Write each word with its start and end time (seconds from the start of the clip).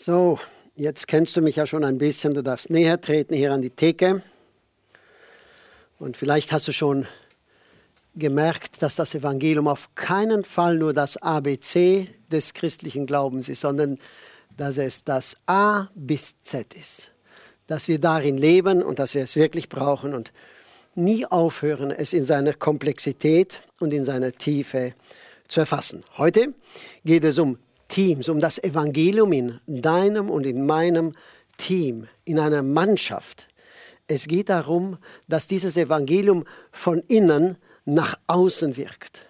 So, 0.00 0.38
jetzt 0.76 1.08
kennst 1.08 1.36
du 1.36 1.40
mich 1.40 1.56
ja 1.56 1.66
schon 1.66 1.82
ein 1.82 1.98
bisschen. 1.98 2.32
Du 2.32 2.40
darfst 2.40 2.70
näher 2.70 3.00
treten 3.00 3.34
hier 3.34 3.52
an 3.52 3.62
die 3.62 3.70
Theke. 3.70 4.22
Und 5.98 6.16
vielleicht 6.16 6.52
hast 6.52 6.68
du 6.68 6.72
schon 6.72 7.08
gemerkt, 8.14 8.80
dass 8.80 8.94
das 8.94 9.16
Evangelium 9.16 9.66
auf 9.66 9.92
keinen 9.96 10.44
Fall 10.44 10.76
nur 10.76 10.94
das 10.94 11.16
ABC 11.16 12.08
des 12.30 12.54
christlichen 12.54 13.06
Glaubens 13.06 13.48
ist, 13.48 13.62
sondern 13.62 13.98
dass 14.56 14.78
es 14.78 15.02
das 15.02 15.36
A 15.46 15.88
bis 15.96 16.40
Z 16.42 16.74
ist. 16.74 17.10
Dass 17.66 17.88
wir 17.88 17.98
darin 17.98 18.38
leben 18.38 18.84
und 18.84 19.00
dass 19.00 19.14
wir 19.14 19.24
es 19.24 19.34
wirklich 19.34 19.68
brauchen 19.68 20.14
und 20.14 20.30
nie 20.94 21.26
aufhören, 21.26 21.90
es 21.90 22.12
in 22.12 22.24
seiner 22.24 22.52
Komplexität 22.52 23.62
und 23.80 23.92
in 23.92 24.04
seiner 24.04 24.30
Tiefe 24.30 24.94
zu 25.48 25.58
erfassen. 25.58 26.04
Heute 26.16 26.54
geht 27.04 27.24
es 27.24 27.40
um 27.40 27.58
Teams, 27.88 28.28
um 28.28 28.40
das 28.40 28.62
Evangelium 28.62 29.32
in 29.32 29.60
deinem 29.66 30.30
und 30.30 30.46
in 30.46 30.66
meinem 30.66 31.12
Team, 31.56 32.06
in 32.24 32.38
einer 32.38 32.62
Mannschaft. 32.62 33.48
Es 34.06 34.26
geht 34.26 34.48
darum, 34.48 34.98
dass 35.26 35.46
dieses 35.46 35.76
Evangelium 35.76 36.44
von 36.70 37.00
innen 37.08 37.56
nach 37.84 38.18
außen 38.26 38.76
wirkt. 38.76 39.26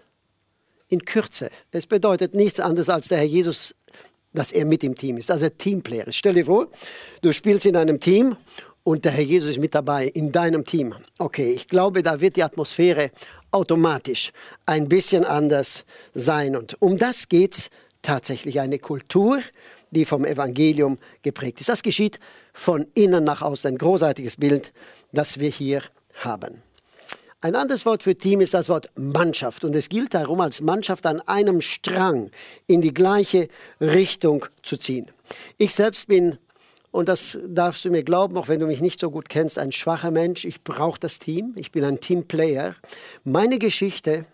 In 0.89 1.05
Kürze. 1.05 1.51
Es 1.71 1.87
bedeutet 1.87 2.35
nichts 2.35 2.61
anderes 2.61 2.89
als 2.89 3.09
der 3.09 3.19
Herr 3.19 3.25
Jesus, 3.25 3.75
dass 4.33 4.52
er 4.52 4.65
mit 4.65 4.85
im 4.85 4.97
Team 4.97 5.16
ist, 5.16 5.30
dass 5.30 5.43
er 5.43 5.57
Teamplayer 5.57 6.07
ist. 6.07 6.16
Stell 6.16 6.35
dir 6.35 6.45
vor, 6.45 6.69
du 7.23 7.33
spielst 7.33 7.66
in 7.66 7.77
einem 7.77 8.01
Team 8.01 8.37
und 8.85 9.05
der 9.05 9.13
Herr 9.13 9.25
Jesus 9.25 9.51
ist 9.51 9.59
mit 9.59 9.75
dabei 9.75 10.07
in 10.07 10.33
deinem 10.33 10.65
Team. 10.65 10.95
Okay, 11.19 11.52
ich 11.52 11.69
glaube, 11.69 12.02
da 12.02 12.21
wird 12.21 12.37
die 12.37 12.43
Atmosphäre 12.43 13.11
automatisch 13.51 14.33
ein 14.65 14.88
bisschen 14.88 15.25
anders 15.25 15.85
sein. 16.15 16.57
Und 16.57 16.80
um 16.80 16.99
das 16.99 17.29
geht 17.29 17.57
es 17.57 17.71
tatsächlich 18.02 18.61
eine 18.61 18.79
Kultur, 18.79 19.41
die 19.91 20.05
vom 20.05 20.25
Evangelium 20.25 20.98
geprägt 21.23 21.61
ist. 21.61 21.69
Das 21.69 21.83
geschieht 21.83 22.21
von 22.52 22.87
innen 22.95 23.24
nach 23.24 23.43
außen. 23.43 23.69
Ein 23.69 23.79
großartiges 23.79 24.37
Bild, 24.37 24.73
das 25.13 25.38
wir 25.38 25.51
hier 25.51 25.82
haben. 26.15 26.63
Ein 27.41 27.54
anderes 27.54 27.87
Wort 27.87 28.02
für 28.02 28.16
Team 28.16 28.41
ist 28.41 28.52
das 28.52 28.69
Wort 28.69 28.91
Mannschaft. 28.96 29.63
Und 29.63 29.76
es 29.76 29.88
gilt 29.88 30.13
darum, 30.13 30.41
als 30.41 30.60
Mannschaft 30.60 31.07
an 31.07 31.21
einem 31.21 31.60
Strang 31.60 32.30
in 32.66 32.80
die 32.80 32.93
gleiche 32.93 33.49
Richtung 33.80 34.46
zu 34.63 34.76
ziehen. 34.76 35.10
Ich 35.57 35.73
selbst 35.73 36.09
bin, 36.09 36.38
und 36.91 37.09
das 37.09 37.39
darfst 37.47 37.85
du 37.85 37.91
mir 37.91 38.03
glauben, 38.03 38.37
auch 38.37 38.49
wenn 38.49 38.61
du 38.61 38.67
mich 38.67 38.81
nicht 38.81 38.99
so 38.99 39.11
gut 39.11 39.29
kennst, 39.29 39.59
ein 39.59 39.73
schwacher 39.73 40.11
Mensch. 40.11 40.45
Ich 40.45 40.63
brauche 40.63 40.99
das 40.99 41.19
Team. 41.19 41.53
Ich 41.57 41.71
bin 41.71 41.85
ein 41.85 42.01
Teamplayer. 42.01 42.77
Meine 43.25 43.59
Geschichte 43.59 44.25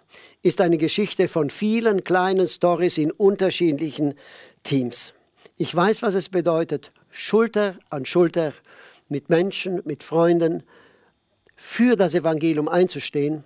ist 0.43 0.61
eine 0.61 0.79
Geschichte 0.79 1.27
von 1.27 1.51
vielen 1.51 2.05
kleinen 2.05 2.47
Stories 2.47 2.99
in 2.99 3.11
unterschiedlichen 3.11 4.15
Teams. 4.63 5.13
Ich 5.57 5.75
weiß, 5.75 6.03
was 6.03 6.15
es 6.15 6.29
bedeutet, 6.29 6.93
Schulter 7.11 7.77
an 7.91 8.05
Schulter 8.05 8.53
mit 9.09 9.31
Menschen, 9.31 9.83
mit 9.85 10.03
Freunden 10.03 10.63
für 11.57 11.97
das 11.97 12.15
Evangelium 12.15 12.69
einzustehen 12.69 13.45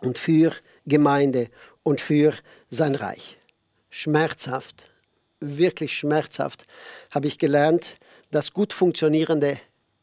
und 0.00 0.18
für 0.18 0.52
Gemeinde 0.84 1.48
und 1.82 2.00
für 2.00 2.32
sein 2.70 2.94
Reich. 2.94 3.38
Schmerzhaft, 3.88 4.90
wirklich 5.40 5.96
schmerzhaft 5.96 6.66
habe 7.10 7.26
ich 7.28 7.38
gelernt, 7.38 7.96
dass 8.30 8.52
gut 8.52 8.72
funktionierende 8.72 9.58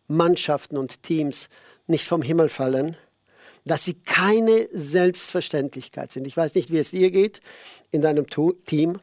Mannschaften 0.07 0.77
und 0.77 1.03
Teams 1.03 1.49
nicht 1.87 2.07
vom 2.07 2.21
Himmel 2.21 2.49
fallen, 2.49 2.97
dass 3.65 3.83
sie 3.83 3.93
keine 3.93 4.67
Selbstverständlichkeit 4.71 6.11
sind. 6.11 6.27
Ich 6.27 6.35
weiß 6.35 6.55
nicht, 6.55 6.71
wie 6.71 6.79
es 6.79 6.91
dir 6.91 7.11
geht 7.11 7.41
in 7.91 8.01
deinem 8.01 8.25
Team, 8.65 8.99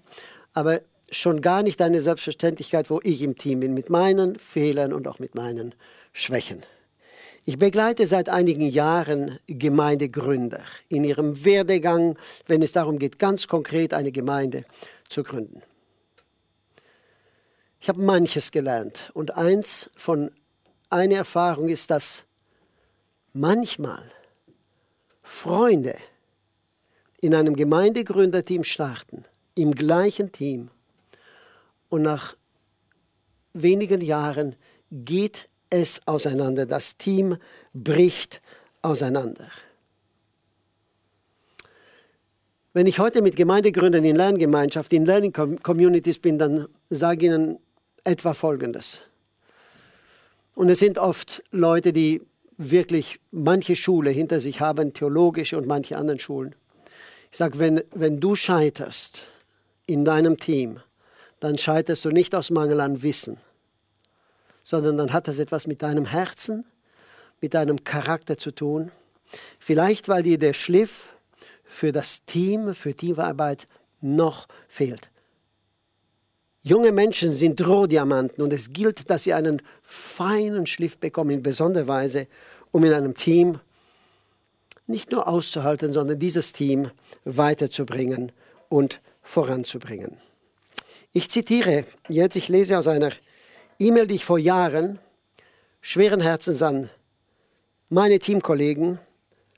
aber 0.53 0.81
schon 1.11 1.41
gar 1.41 1.63
nicht 1.63 1.81
eine 1.83 2.03
Selbstverständlichkeit, 2.03 2.91
wo 2.91 3.01
ich 3.03 3.23
im 3.23 3.37
Team 3.37 3.61
bin, 3.61 3.75
mit 3.75 3.91
meinen 3.91 4.39
Fehlern 4.39 4.93
und 4.93 5.09
auch 5.09 5.19
mit 5.19 5.35
meinen 5.35 5.75
Schwächen. 6.13 6.63
Ich 7.45 7.59
begleite 7.59 8.07
seit 8.07 8.29
einigen 8.29 8.69
Jahren 8.69 9.39
Gemeindegründer 9.47 10.61
in 10.89 11.05
ihrem 11.05 11.45
Werdegang, 11.45 12.19
wenn 12.47 12.63
es 12.63 12.73
darum 12.73 12.99
geht, 12.99 13.19
ganz 13.19 13.49
konkret 13.49 13.95
eine 13.95 14.13
Gemeinde 14.13 14.65
zu 15.09 15.23
gründen. 15.23 15.63
Ich 17.81 17.89
habe 17.89 18.03
manches 18.03 18.51
gelernt 18.51 19.11
und 19.15 19.37
eins 19.37 19.91
von 19.97 20.31
einer 20.91 21.17
Erfahrung 21.17 21.69
ist, 21.69 21.91
dass 21.91 22.25
manchmal 23.33 24.03
Freunde 25.23 25.97
in 27.21 27.35
einem 27.35 27.57
Gemeindegründerteam 27.57 28.65
starten, 28.65 29.25
im 29.55 29.75
gleichen 29.75 30.31
Team. 30.31 30.71
Und 31.89 32.03
nach 32.03 32.37
wenigen 33.55 34.01
Jahren 34.01 34.57
geht 34.91 35.49
es 35.71 36.07
auseinander. 36.07 36.67
Das 36.67 36.97
Team 36.97 37.37
bricht 37.73 38.43
auseinander. 38.83 39.49
Wenn 42.73 42.87
ich 42.87 42.99
heute 42.99 43.23
mit 43.23 43.37
Gemeindegründern 43.37 44.05
in 44.05 44.17
Lerngemeinschaft, 44.17 44.93
in 44.93 45.05
Learning 45.05 45.33
Communities 45.33 46.19
bin, 46.19 46.39
dann 46.39 46.69
sage 46.89 47.27
ich 47.27 47.33
Ihnen 47.33 47.59
etwa 48.05 48.35
Folgendes. 48.35 49.01
Und 50.55 50.69
es 50.69 50.79
sind 50.79 50.99
oft 50.99 51.43
Leute, 51.51 51.93
die 51.93 52.23
wirklich 52.57 53.21
manche 53.31 53.77
Schule 53.77 54.11
hinter 54.11 54.41
sich 54.41 54.61
haben, 54.61 54.93
theologische 54.93 55.57
und 55.57 55.67
manche 55.67 55.97
anderen 55.97 56.19
Schulen. 56.19 56.55
Ich 57.31 57.39
sage, 57.39 57.59
wenn, 57.59 57.83
wenn 57.95 58.21
du 58.21 58.35
scheiterst 58.35 59.23
in 59.87 60.05
deinem 60.05 60.37
Team, 60.37 60.81
dann 61.41 61.57
scheiterst 61.57 62.05
du 62.05 62.11
nicht 62.11 62.35
aus 62.35 62.51
Mangel 62.51 62.81
an 62.81 63.03
Wissen, 63.03 63.39
sondern 64.63 64.99
dann 64.99 65.13
hat 65.13 65.29
das 65.29 65.39
etwas 65.39 65.67
mit 65.67 65.81
deinem 65.83 66.05
Herzen, 66.05 66.65
mit 67.41 67.55
deinem 67.55 67.83
Charakter 67.85 68.37
zu 68.37 68.51
tun. 68.51 68.91
Vielleicht, 69.59 70.09
weil 70.09 70.23
dir 70.23 70.39
der 70.39 70.53
Schliff 70.53 71.15
für 71.65 71.93
das 71.93 72.25
Team, 72.27 72.75
für 72.75 72.95
Teamarbeit 72.95 73.67
noch 74.03 74.49
fehlt. 74.69 75.11
Junge 76.63 76.93
Menschen 76.93 77.33
sind 77.33 77.67
Rohdiamanten 77.67 78.45
und 78.45 78.53
es 78.53 78.73
gilt, 78.73 79.09
dass 79.09 79.23
sie 79.23 79.33
einen 79.33 79.63
feinen 79.83 80.67
Schliff 80.67 80.99
bekommen, 80.99 81.31
in 81.31 81.43
besonderer 81.43 81.87
Weise, 81.87 82.27
um 82.71 82.85
in 82.85 82.93
einem 82.93 83.15
Team 83.15 83.61
nicht 84.87 85.11
nur 85.11 85.27
auszuhalten, 85.27 85.93
sondern 85.93 86.19
dieses 86.19 86.53
Team 86.53 86.91
weiterzubringen 87.25 88.33
und 88.69 89.01
voranzubringen. 89.23 90.19
Ich 91.13 91.31
zitiere 91.31 91.85
jetzt, 92.09 92.37
ich 92.37 92.49
lese 92.49 92.79
aus 92.79 92.87
einer 92.87 93.13
E-Mail, 93.79 94.07
die 94.07 94.17
ich 94.17 94.25
vor 94.25 94.39
Jahren 94.39 94.99
schweren 95.81 96.21
Herzens 96.21 96.61
an 96.61 96.91
meine 97.89 98.19
Teamkollegen 98.19 98.99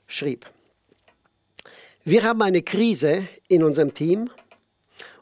schrieb. 0.07 0.49
Wir 2.05 2.23
haben 2.23 2.41
eine 2.41 2.61
Krise 2.61 3.27
in 3.49 3.61
unserem 3.61 3.93
Team 3.93 4.29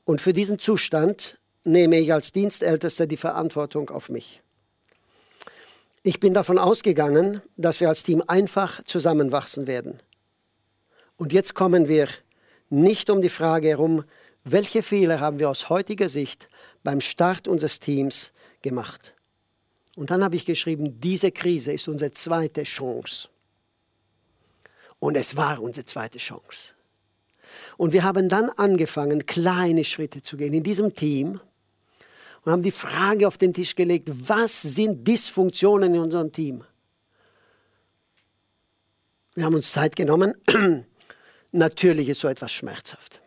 und 0.06 0.22
für 0.22 0.34
diesen 0.34 0.59
Zustand 0.59 1.38
nehme 1.63 1.99
ich 1.99 2.13
als 2.13 2.31
Dienstältester 2.31 3.07
die 3.07 3.17
Verantwortung 3.17 3.89
auf 3.89 4.09
mich. 4.09 4.41
Ich 6.03 6.19
bin 6.19 6.33
davon 6.33 6.57
ausgegangen, 6.57 7.41
dass 7.57 7.79
wir 7.79 7.89
als 7.89 8.03
Team 8.03 8.23
einfach 8.25 8.83
zusammenwachsen 8.85 9.67
werden. 9.67 10.00
Und 11.17 11.33
jetzt 11.33 11.53
kommen 11.53 11.88
wir 11.88 12.07
nicht 12.69 13.09
um 13.11 13.21
die 13.21 13.29
Frage 13.29 13.67
herum, 13.67 14.03
welche 14.44 14.81
Fehler 14.81 15.19
haben 15.19 15.38
wir 15.38 15.50
aus 15.50 15.69
heutiger 15.69 16.09
Sicht 16.09 16.50
beim 16.83 17.01
Start 17.01 17.47
unseres 17.47 17.79
Teams 17.79 18.31
gemacht. 18.63 19.13
Und 19.95 20.09
dann 20.09 20.23
habe 20.23 20.35
ich 20.35 20.45
geschrieben, 20.45 21.00
diese 21.00 21.31
Krise 21.31 21.73
ist 21.73 21.88
unsere 21.88 22.11
zweite 22.11 22.63
Chance. 22.63 23.27
Und 25.00 25.16
es 25.16 25.35
war 25.35 25.61
unsere 25.61 25.85
zweite 25.85 26.17
Chance. 26.17 26.73
Und 27.77 27.94
wir 27.94 28.03
haben 28.03 28.29
dann 28.29 28.50
angefangen, 28.50 29.25
kleine 29.25 29.83
Schritte 29.83 30.21
zu 30.21 30.38
gehen 30.38 30.53
in 30.53 30.63
diesem 30.63 30.95
Team 30.95 31.39
und 32.44 32.52
haben 32.52 32.63
die 32.63 32.72
Frage 32.72 33.28
auf 33.28 33.38
den 33.38 33.54
Tisch 33.54 33.75
gelegt, 33.75 34.10
was 34.27 34.62
sind 34.62 35.07
Dysfunktionen 35.07 35.94
in 35.94 36.01
unserem 36.01 36.31
Team? 36.31 36.63
Wir 39.36 39.45
haben 39.45 39.56
uns 39.56 39.71
Zeit 39.71 39.95
genommen. 39.95 40.33
Natürlich 41.51 42.10
ist 42.10 42.19
so 42.19 42.27
etwas 42.27 42.51
schmerzhaft. 42.51 43.21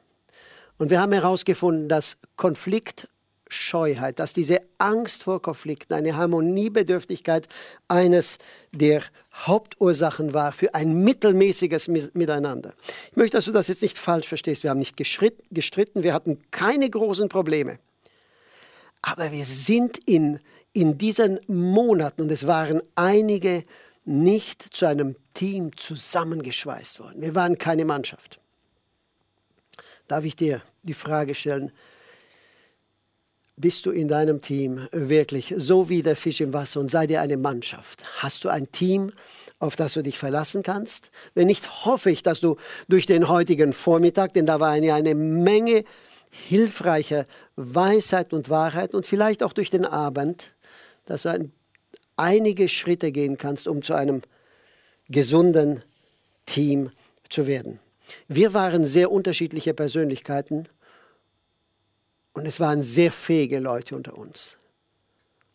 Und 0.77 0.91
wir 0.91 1.01
haben 1.01 1.13
herausgefunden, 1.13 1.89
dass 1.89 2.17
Konfliktscheuheit, 2.37 4.19
dass 4.19 4.33
diese 4.33 4.61
Angst 4.79 5.23
vor 5.23 5.41
Konflikten, 5.41 5.95
eine 5.95 6.17
Harmoniebedürftigkeit 6.17 7.47
eines 7.87 8.39
der 8.73 9.03
Hauptursachen 9.33 10.35
war 10.35 10.53
für 10.53 10.75
ein 10.75 11.05
mittelmäßiges 11.05 11.89
Miteinander. 11.89 12.75
Ich 13.11 13.17
möchte, 13.17 13.37
dass 13.37 13.45
du 13.45 13.53
das 13.53 13.69
jetzt 13.69 13.83
nicht 13.83 13.99
falsch 13.99 14.27
verstehst. 14.27 14.63
Wir 14.65 14.71
haben 14.71 14.81
nicht 14.81 14.97
gestritten, 14.97 16.03
wir 16.03 16.13
hatten 16.13 16.41
keine 16.51 16.91
großen 16.91 17.29
Probleme. 17.29 17.79
Aber 19.07 19.33
wir 19.33 19.45
sind 19.45 19.99
in, 20.07 20.41
in 20.73 20.97
diesen 20.97 21.39
Monaten, 21.47 22.23
und 22.23 22.33
es 22.33 22.47
waren 22.47 22.81
einige, 22.95 23.65
nicht 24.07 24.63
zu 24.75 24.87
einem 24.87 25.15
Team 25.35 25.77
zusammengeschweißt 25.77 27.01
worden. 27.01 27.21
Wir 27.21 27.35
waren 27.35 27.59
keine 27.59 27.85
Mannschaft. 27.85 28.41
Darf 30.09 30.25
ich 30.25 30.37
dir 30.37 30.63
die 30.85 30.95
Frage 30.95 31.35
stellen, 31.35 31.71
bist 33.57 33.85
du 33.85 33.91
in 33.91 34.09
deinem 34.09 34.41
Team 34.41 34.89
wirklich 34.91 35.55
so 35.59 35.91
wie 35.91 36.03
der 36.03 36.17
Fisch 36.17 36.41
im 36.41 36.55
Wasser 36.55 36.81
und 36.81 36.91
sei 36.91 37.07
dir 37.07 37.21
eine 37.21 37.37
Mannschaft? 37.37 38.05
Hast 38.23 38.45
du 38.45 38.49
ein 38.49 38.73
Team, 38.73 39.13
auf 39.59 39.77
das 39.77 39.93
du 39.93 40.03
dich 40.03 40.17
verlassen 40.17 40.63
kannst? 40.63 41.11
Wenn 41.35 41.49
nicht, 41.49 41.85
hoffe 41.85 42.11
ich, 42.11 42.23
dass 42.23 42.41
du 42.41 42.57
durch 42.89 43.05
den 43.05 43.29
heutigen 43.29 43.75
Vormittag, 43.75 44.33
denn 44.33 44.47
da 44.47 44.61
war 44.61 44.71
eine, 44.71 44.95
eine 44.95 45.15
Menge 45.15 45.85
hilfreicher 46.35 47.27
Weisheit 47.57 48.33
und 48.33 48.51
Wahrheit 48.51 48.95
und 48.95 49.07
vielleicht 49.07 49.43
auch 49.43 49.53
durch 49.53 49.71
den 49.71 49.85
Abend, 49.85 50.53
dass 51.07 51.23
du 51.23 51.31
ein, 51.31 51.53
einige 52.17 52.69
Schritte 52.69 53.13
gehen 53.13 53.39
kannst, 53.39 53.69
um 53.69 53.83
zu 53.83 53.95
einem 53.95 54.23
gesunden 55.09 55.83
Team 56.47 56.91
zu 57.29 57.47
werden. 57.47 57.79
Wir 58.29 58.53
waren 58.53 58.85
sehr 58.85 59.11
unterschiedliche 59.11 59.75
Persönlichkeiten 59.75 60.69
und 62.33 62.47
es 62.47 62.61
waren 62.61 62.83
sehr 62.83 63.13
fähige 63.13 63.61
Leute 63.61 63.97
unter 63.97 64.19
uns. 64.19 64.59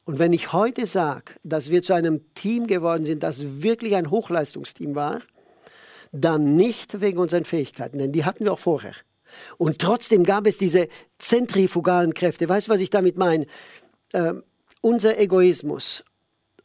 Und 0.05 0.17
wenn 0.17 0.33
ich 0.33 0.53
heute 0.53 0.87
sage, 0.87 1.33
dass 1.43 1.69
wir 1.69 1.83
zu 1.83 1.93
einem 1.93 2.33
Team 2.33 2.65
geworden 2.65 3.05
sind, 3.05 3.21
das 3.21 3.61
wirklich 3.61 3.95
ein 3.95 4.09
Hochleistungsteam 4.09 4.95
war, 4.95 5.21
dann 6.11 6.55
nicht 6.55 7.01
wegen 7.01 7.19
unseren 7.19 7.45
Fähigkeiten, 7.45 7.99
denn 7.99 8.11
die 8.11 8.25
hatten 8.25 8.45
wir 8.45 8.53
auch 8.53 8.59
vorher. 8.59 8.95
Und 9.57 9.79
trotzdem 9.79 10.23
gab 10.23 10.47
es 10.47 10.57
diese 10.57 10.87
zentrifugalen 11.17 12.13
Kräfte. 12.13 12.47
Weißt 12.47 12.67
du, 12.67 12.71
was 12.71 12.81
ich 12.81 12.89
damit 12.89 13.17
meine? 13.17 13.45
Äh, 14.13 14.33
unser 14.81 15.19
Egoismus, 15.19 16.03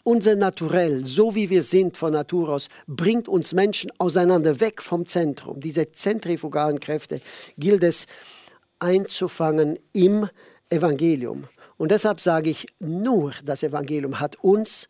unser 0.04 0.36
Naturell, 0.36 1.04
so 1.04 1.34
wie 1.34 1.50
wir 1.50 1.62
sind 1.62 1.96
von 1.96 2.12
Natur 2.12 2.50
aus, 2.50 2.68
bringt 2.86 3.28
uns 3.28 3.52
Menschen 3.52 3.90
auseinander, 3.98 4.60
weg 4.60 4.82
vom 4.82 5.06
Zentrum. 5.06 5.60
Diese 5.60 5.90
zentrifugalen 5.92 6.78
Kräfte 6.78 7.20
gilt 7.58 7.82
es 7.82 8.06
einzufangen 8.78 9.78
im 9.92 10.28
Evangelium. 10.68 11.44
Und 11.76 11.90
deshalb 11.90 12.20
sage 12.20 12.50
ich, 12.50 12.66
nur 12.78 13.32
das 13.44 13.62
Evangelium 13.62 14.20
hat 14.20 14.36
uns 14.36 14.88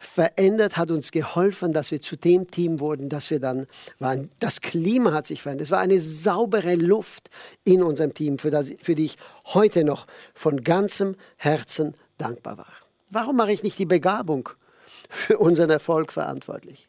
verändert, 0.00 0.78
hat 0.78 0.90
uns 0.90 1.12
geholfen, 1.12 1.74
dass 1.74 1.90
wir 1.90 2.00
zu 2.00 2.16
dem 2.16 2.50
Team 2.50 2.80
wurden, 2.80 3.10
das 3.10 3.30
wir 3.30 3.38
dann 3.38 3.66
waren. 3.98 4.30
Das 4.40 4.62
Klima 4.62 5.12
hat 5.12 5.26
sich 5.26 5.42
verändert. 5.42 5.66
Es 5.66 5.70
war 5.70 5.80
eine 5.80 6.00
saubere 6.00 6.74
Luft 6.74 7.28
in 7.64 7.82
unserem 7.82 8.14
Team, 8.14 8.38
für, 8.38 8.50
das, 8.50 8.72
für 8.82 8.94
die 8.94 9.04
ich 9.04 9.18
heute 9.44 9.84
noch 9.84 10.06
von 10.34 10.64
ganzem 10.64 11.16
Herzen 11.36 11.94
dankbar 12.16 12.56
war. 12.56 12.72
Warum 13.10 13.36
mache 13.36 13.52
ich 13.52 13.62
nicht 13.62 13.78
die 13.78 13.84
Begabung 13.84 14.48
für 15.10 15.36
unseren 15.36 15.68
Erfolg 15.68 16.12
verantwortlich? 16.12 16.88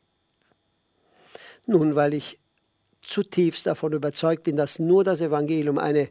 Nun, 1.66 1.96
weil 1.96 2.14
ich 2.14 2.40
zutiefst 3.02 3.66
davon 3.66 3.92
überzeugt 3.92 4.44
bin, 4.44 4.56
dass 4.56 4.80
nur 4.80 5.04
das 5.04 5.20
Evangelium 5.20 5.78
eine, 5.80 6.08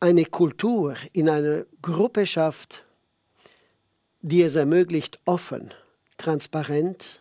eine 0.00 0.24
Kultur 0.24 0.96
in 1.12 1.28
einer 1.28 1.66
Gruppe 1.82 2.26
schafft, 2.26 2.84
die 4.20 4.42
es 4.42 4.54
ermöglicht, 4.54 5.18
offen, 5.24 5.72
transparent, 6.16 7.20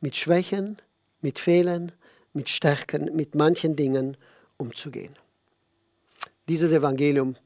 mit 0.00 0.16
Schwächen, 0.16 0.78
mit 1.20 1.38
Fehlern, 1.38 1.92
mit 2.32 2.48
Stärken, 2.48 3.14
mit 3.14 3.34
manchen 3.34 3.76
Dingen 3.76 4.16
umzugehen. 4.56 5.14
Dieses 6.48 6.72
Evangelium 6.72 7.36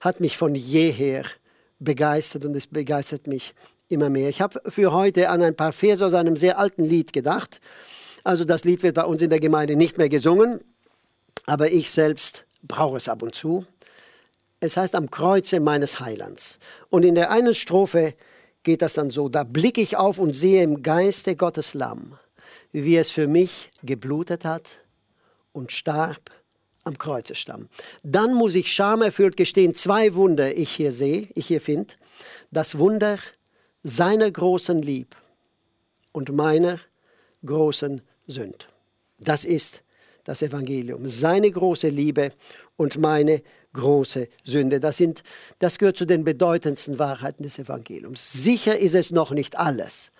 hat 0.00 0.20
mich 0.20 0.36
von 0.36 0.54
jeher 0.54 1.24
begeistert 1.78 2.44
und 2.44 2.54
es 2.54 2.66
begeistert 2.66 3.26
mich 3.26 3.54
immer 3.88 4.10
mehr. 4.10 4.28
Ich 4.28 4.40
habe 4.40 4.60
für 4.70 4.92
heute 4.92 5.28
an 5.28 5.42
ein 5.42 5.56
paar 5.56 5.72
Verse 5.72 6.04
aus 6.04 6.14
einem 6.14 6.36
sehr 6.36 6.58
alten 6.58 6.84
Lied 6.84 7.12
gedacht. 7.12 7.60
Also 8.22 8.44
das 8.44 8.64
Lied 8.64 8.82
wird 8.82 8.94
bei 8.94 9.04
uns 9.04 9.22
in 9.22 9.30
der 9.30 9.40
Gemeinde 9.40 9.76
nicht 9.76 9.98
mehr 9.98 10.08
gesungen, 10.08 10.60
aber 11.46 11.70
ich 11.70 11.90
selbst 11.90 12.46
brauche 12.62 12.96
es 12.96 13.08
ab 13.08 13.22
und 13.22 13.34
zu. 13.34 13.66
Es 14.64 14.78
heißt 14.78 14.94
am 14.94 15.10
Kreuze 15.10 15.60
meines 15.60 16.00
Heilands. 16.00 16.58
Und 16.88 17.04
in 17.04 17.14
der 17.14 17.30
einen 17.30 17.54
Strophe 17.54 18.14
geht 18.62 18.80
das 18.80 18.94
dann 18.94 19.10
so, 19.10 19.28
da 19.28 19.44
blicke 19.44 19.82
ich 19.82 19.98
auf 19.98 20.18
und 20.18 20.32
sehe 20.32 20.62
im 20.62 20.82
Geiste 20.82 21.36
Gottes 21.36 21.74
Lamm, 21.74 22.18
wie 22.72 22.96
es 22.96 23.10
für 23.10 23.28
mich 23.28 23.70
geblutet 23.82 24.46
hat 24.46 24.64
und 25.52 25.70
starb 25.70 26.30
am 26.82 26.96
Kreuzestamm. 26.96 27.68
Dann 28.02 28.32
muss 28.32 28.54
ich 28.54 28.72
schamerfüllt 28.72 29.36
gestehen, 29.36 29.74
zwei 29.74 30.14
Wunder 30.14 30.56
ich 30.56 30.70
hier 30.70 30.92
sehe, 30.92 31.28
ich 31.34 31.46
hier 31.46 31.60
finde. 31.60 31.92
Das 32.50 32.78
Wunder 32.78 33.18
seiner 33.82 34.30
großen 34.30 34.80
Lieb 34.80 35.14
und 36.12 36.32
meiner 36.32 36.80
großen 37.44 38.00
Sünd. 38.26 38.68
Das 39.18 39.44
ist 39.44 39.82
das 40.24 40.40
Evangelium, 40.40 41.06
seine 41.06 41.50
große 41.50 41.88
Liebe 41.88 42.32
und 42.76 42.96
meine 42.96 43.42
große 43.74 44.28
Sünde. 44.44 44.80
Das, 44.80 44.96
sind, 44.96 45.22
das 45.58 45.78
gehört 45.78 45.98
zu 45.98 46.06
den 46.06 46.24
bedeutendsten 46.24 46.98
Wahrheiten 46.98 47.42
des 47.42 47.58
Evangeliums. 47.58 48.32
Sicher 48.32 48.78
ist 48.78 48.94
es 48.94 49.12
noch 49.12 49.32
nicht 49.32 49.58
alles, 49.58 50.10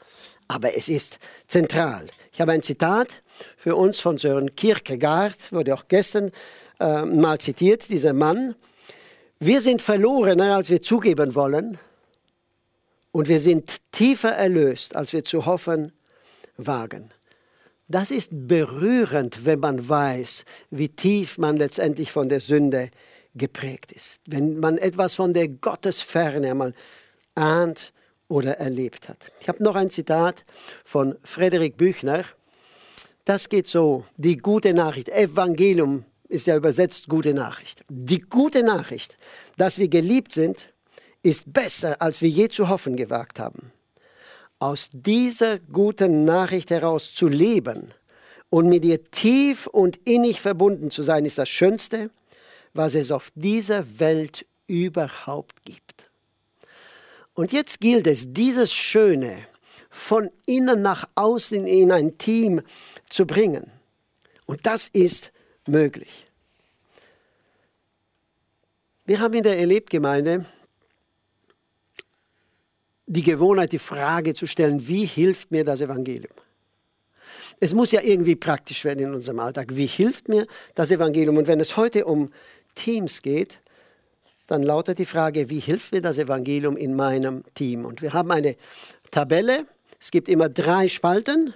aber 0.47 0.77
es 0.77 0.91
ist 0.91 1.19
zentral. 1.47 2.07
Ich 2.33 2.41
habe 2.43 2.53
ein 2.53 2.63
Zitat 2.63 3.09
für 3.57 3.77
uns 3.77 4.01
von 4.01 4.19
Sören 4.19 4.55
Kierkegaard, 4.55 5.53
wurde 5.53 5.75
auch 5.75 5.89
gestern 5.89 6.31
äh, 6.79 7.05
mal 7.05 7.39
zitiert, 7.39 7.89
dieser 7.89 8.13
Mann. 8.13 8.55
Wir 9.39 9.61
sind 9.63 9.81
verlorener, 9.81 10.57
als 10.57 10.69
wir 10.69 10.83
zugeben 10.83 11.35
wollen, 11.35 11.79
und 13.15 13.29
wir 13.29 13.39
sind 13.39 13.77
tiefer 13.93 14.33
erlöst, 14.33 14.97
als 14.97 15.13
wir 15.13 15.23
zu 15.23 15.47
hoffen 15.47 15.93
wagen. 16.57 17.13
Das 17.87 18.11
ist 18.11 18.31
berührend, 18.33 19.45
wenn 19.45 19.61
man 19.61 19.89
weiß, 19.89 20.45
wie 20.71 20.89
tief 20.89 21.39
man 21.39 21.57
letztendlich 21.57 22.11
von 22.11 22.29
der 22.29 22.41
Sünde 22.41 22.91
geprägt 23.35 23.93
ist. 23.93 24.21
Wenn 24.27 24.59
man 24.59 24.79
etwas 24.79 25.15
von 25.15 25.33
der 25.33 25.49
Gottesferne 25.49 26.51
einmal 26.51 26.73
ahnt 27.35 27.93
oder 28.29 28.59
erlebt 28.59 29.09
hat. 29.09 29.31
Ich 29.41 29.49
habe 29.49 29.63
noch 29.63 29.75
ein 29.75 29.91
Zitat 29.91 30.45
von 30.85 31.17
Frederik 31.23 31.77
Büchner. 31.77 32.25
Das 33.25 33.49
geht 33.49 33.67
so, 33.67 34.05
die 34.17 34.37
gute 34.37 34.75
Nachricht, 34.75 35.09
Evangelium 35.09 36.05
ist 36.29 36.47
ja 36.47 36.57
übersetzt 36.57 37.09
gute 37.09 37.35
Nachricht. 37.35 37.85
Die 37.89 38.19
gute 38.19 38.63
Nachricht, 38.63 39.17
dass 39.57 39.79
wir 39.79 39.89
geliebt 39.89 40.33
sind, 40.33 40.73
ist 41.23 41.53
besser, 41.53 42.01
als 42.01 42.23
wir 42.23 42.29
je 42.29 42.49
zu 42.49 42.69
hoffen 42.69 42.97
gewagt 42.97 43.39
haben 43.39 43.73
aus 44.65 44.89
dieser 44.93 45.59
guten 45.59 46.25
Nachricht 46.25 46.71
heraus 46.71 47.15
zu 47.15 47.29
leben 47.29 47.93
und 48.49 48.67
mit 48.69 48.83
ihr 48.85 49.11
tief 49.11 49.67
und 49.67 49.99
innig 50.07 50.41
verbunden 50.41 50.91
zu 50.91 51.03
sein, 51.03 51.27
ist 51.27 51.37
das 51.37 51.51
Schönste, 51.51 52.11
was 52.75 52.95
es 52.95 53.11
auf 53.11 53.31
dieser 53.35 53.99
Welt 53.99 54.45
überhaupt 54.67 55.65
gibt. 55.65 56.11
Und 57.35 57.53
jetzt 57.53 57.81
gilt 57.81 58.07
es, 58.07 58.33
dieses 58.33 58.73
Schöne 58.73 59.47
von 59.91 60.31
innen 60.47 60.83
nach 60.83 61.09
außen 61.15 61.67
in 61.67 61.93
ein 61.93 62.19
Team 62.19 62.63
zu 63.09 63.27
bringen. 63.27 63.71
Und 64.47 64.67
das 64.67 64.89
ist 64.89 65.33
möglich. 65.67 66.27
Wir 69.07 69.21
haben 69.21 69.35
in 69.35 69.43
der 69.43 69.59
Erlebgemeinde 69.59 70.47
die 73.07 73.23
Gewohnheit, 73.23 73.73
die 73.73 73.79
Frage 73.79 74.35
zu 74.35 74.47
stellen, 74.47 74.87
wie 74.89 75.05
hilft 75.05 75.51
mir 75.51 75.65
das 75.65 75.81
Evangelium? 75.81 76.33
Es 77.61 77.75
muss 77.75 77.93
ja 77.93 78.01
irgendwie 78.01 78.37
praktisch 78.37 78.85
werden 78.85 79.01
in 79.01 79.15
unserem 79.15 79.41
Alltag. 79.41 79.69
Wie 79.77 79.87
hilft 79.87 80.29
mir 80.29 80.47
das 80.75 80.91
Evangelium? 80.91 81.37
Und 81.37 81.47
wenn 81.47 81.61
es 81.61 81.77
heute 81.77 82.07
um 82.07 82.31
Teams 82.75 83.23
geht, 83.23 83.59
dann 84.47 84.63
lautet 84.63 84.99
die 84.99 85.07
Frage, 85.07 85.49
wie 85.49 85.59
hilft 85.59 85.93
mir 85.93 86.03
das 86.03 86.19
Evangelium 86.19 86.77
in 86.77 86.95
meinem 86.95 87.45
Team? 87.55 87.85
Und 87.85 88.03
wir 88.03 88.13
haben 88.13 88.31
eine 88.31 88.57
Tabelle. 89.11 89.67
Es 90.01 90.11
gibt 90.11 90.29
immer 90.29 90.49
drei 90.49 90.89
Spalten. 90.89 91.55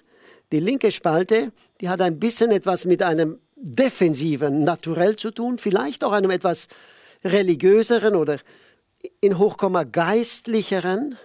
Die 0.53 0.61
linke 0.61 0.91
Spalte, 0.91 1.53
die 1.81 1.89
hat 1.89 2.01
ein 2.01 2.19
bisschen 2.19 2.51
etwas 2.51 2.87
mit 2.87 3.03
einem 3.03 3.39
defensiven 3.57 4.65
Naturell 4.65 5.17
zu 5.17 5.31
tun, 5.31 5.59
vielleicht 5.59 6.05
auch 6.05 6.13
einem 6.13 6.31
etwas 6.31 6.69
religiöseren 7.25 8.15
oder 8.15 8.39
in 9.21 9.39
Hochkomma 9.39 9.85
geistlicheren 9.85 11.19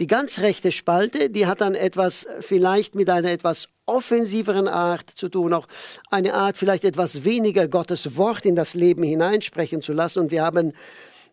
die 0.00 0.06
ganz 0.06 0.40
rechte 0.40 0.72
Spalte, 0.72 1.30
die 1.30 1.46
hat 1.46 1.60
dann 1.60 1.74
etwas 1.74 2.26
vielleicht 2.40 2.94
mit 2.94 3.08
einer 3.08 3.30
etwas 3.30 3.68
offensiveren 3.86 4.68
Art 4.68 5.08
zu 5.08 5.28
tun, 5.28 5.52
auch 5.52 5.66
eine 6.10 6.34
Art 6.34 6.56
vielleicht 6.56 6.84
etwas 6.84 7.24
weniger 7.24 7.68
Gottes 7.68 8.16
Wort 8.16 8.44
in 8.44 8.56
das 8.56 8.74
Leben 8.74 9.02
hineinsprechen 9.02 9.80
zu 9.80 9.92
lassen. 9.92 10.20
Und 10.20 10.30
wir 10.30 10.42
haben 10.42 10.72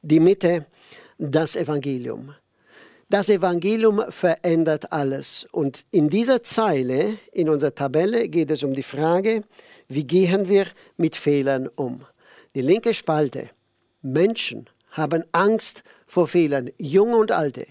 die 0.01 0.19
Mitte, 0.19 0.65
das 1.17 1.55
Evangelium. 1.55 2.35
Das 3.09 3.29
Evangelium 3.29 4.03
verändert 4.09 4.91
alles. 4.91 5.47
Und 5.51 5.85
in 5.91 6.09
dieser 6.09 6.41
Zeile, 6.41 7.17
in 7.31 7.49
unserer 7.49 7.75
Tabelle, 7.75 8.29
geht 8.29 8.49
es 8.49 8.63
um 8.63 8.73
die 8.73 8.83
Frage, 8.83 9.43
wie 9.87 10.05
gehen 10.05 10.47
wir 10.47 10.67
mit 10.97 11.15
Fehlern 11.15 11.69
um? 11.75 12.05
Die 12.55 12.61
linke 12.61 12.93
Spalte. 12.93 13.49
Menschen 14.01 14.69
haben 14.91 15.23
Angst 15.31 15.83
vor 16.07 16.27
Fehlern, 16.27 16.69
junge 16.77 17.17
und 17.17 17.31
alte. 17.31 17.67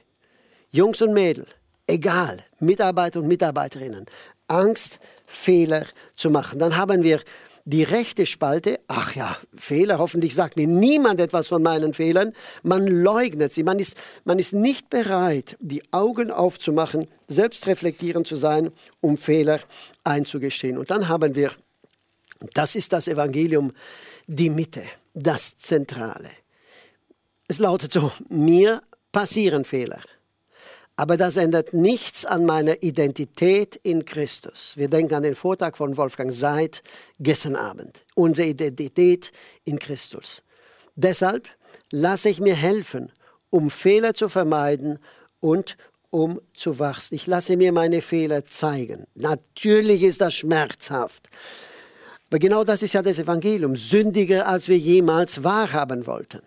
Jungs 0.73 1.03
und 1.03 1.13
Mädels, 1.13 1.49
egal, 1.87 2.45
Mitarbeiter 2.59 3.21
und 3.21 3.29
Mitarbeiterinnen, 3.29 4.07
Angst, 4.49 4.99
Fehler 5.27 5.87
zu 6.17 6.31
machen. 6.31 6.59
Dann 6.59 6.77
haben 6.77 7.03
wir 7.03 7.21
Die 7.65 7.85
rechte 7.85 8.27
Spalte, 8.27 8.81
ach 8.89 9.15
ja, 9.15 9.37
Fehler, 9.55 9.99
hoffentlich 9.99 10.35
sagt 10.35 10.57
mir 10.57 10.67
niemand 10.67 11.21
etwas 11.21 11.47
von 11.47 11.63
meinen 11.63 11.95
Fehlern. 11.95 12.33
Man 12.65 12.89
leugnet 12.89 13.53
sie, 13.53 13.63
man 13.63 13.79
ist, 13.79 13.97
man 14.25 14.41
ist 14.41 14.53
nicht 14.53 14.91
bereit, 14.91 15.57
die 15.61 15.83
Augen 15.93 16.33
aufzumachen, 16.33 17.07
selbstreflektierend 17.29 18.27
zu 18.27 18.35
sein, 18.35 18.73
um 19.01 19.17
Fehler 19.17 19.61
einzugestehen. 20.03 20.77
Und 20.77 20.91
dann 20.91 21.07
haben 21.07 21.37
wir, 21.37 21.53
das 22.53 22.75
ist 22.75 22.93
das 22.93 23.07
Evangelium, 23.07 23.73
die 24.27 24.51
Mitte, 24.51 24.83
das 25.15 25.57
Zentrale. 25.57 26.31
Es 27.47 27.61
lautet 27.61 27.93
so, 27.93 28.11
mir 28.29 28.83
passieren 29.13 29.65
Fehler. 29.65 30.01
Aber 31.03 31.17
das 31.17 31.37
ändert 31.37 31.75
nichts 31.75 32.25
an 32.25 32.47
meiner 32.47 32.81
Identität 32.81 33.75
in 33.75 34.05
Christus. 34.05 34.75
Wir 34.77 34.87
denken 34.87 35.15
an 35.15 35.25
den 35.25 35.35
Vortrag 35.35 35.77
von 35.77 35.97
Wolfgang 35.97 36.33
Seid 36.33 36.85
gestern 37.19 37.57
Abend. 37.57 38.05
Unsere 38.15 38.47
Identität 38.47 39.33
in 39.65 39.81
Christus. 39.81 40.45
Deshalb 40.95 41.49
lasse 41.91 42.29
ich 42.29 42.39
mir 42.39 42.55
helfen, 42.55 43.11
um 43.51 43.69
Fehler 43.69 44.15
zu 44.15 44.29
vermeiden 44.29 45.01
und 45.41 45.77
um 46.11 46.41
zu 46.55 46.79
wachsen. 46.79 47.17
Ich 47.17 47.27
lasse 47.27 47.57
mir 47.57 47.73
meine 47.73 48.01
Fehler 48.01 48.47
zeigen. 48.47 49.09
Natürlich 49.17 50.05
ist 50.05 50.21
das 50.21 50.35
schmerzhaft. 50.35 51.29
Aber 52.29 52.39
genau 52.39 52.63
das 52.63 52.81
ist 52.81 52.93
ja 52.93 53.03
das 53.03 53.19
Evangelium. 53.19 53.75
Sündiger, 53.75 54.47
als 54.47 54.69
wir 54.69 54.79
jemals 54.79 55.43
wahrhaben 55.43 56.07
wollten. 56.07 56.43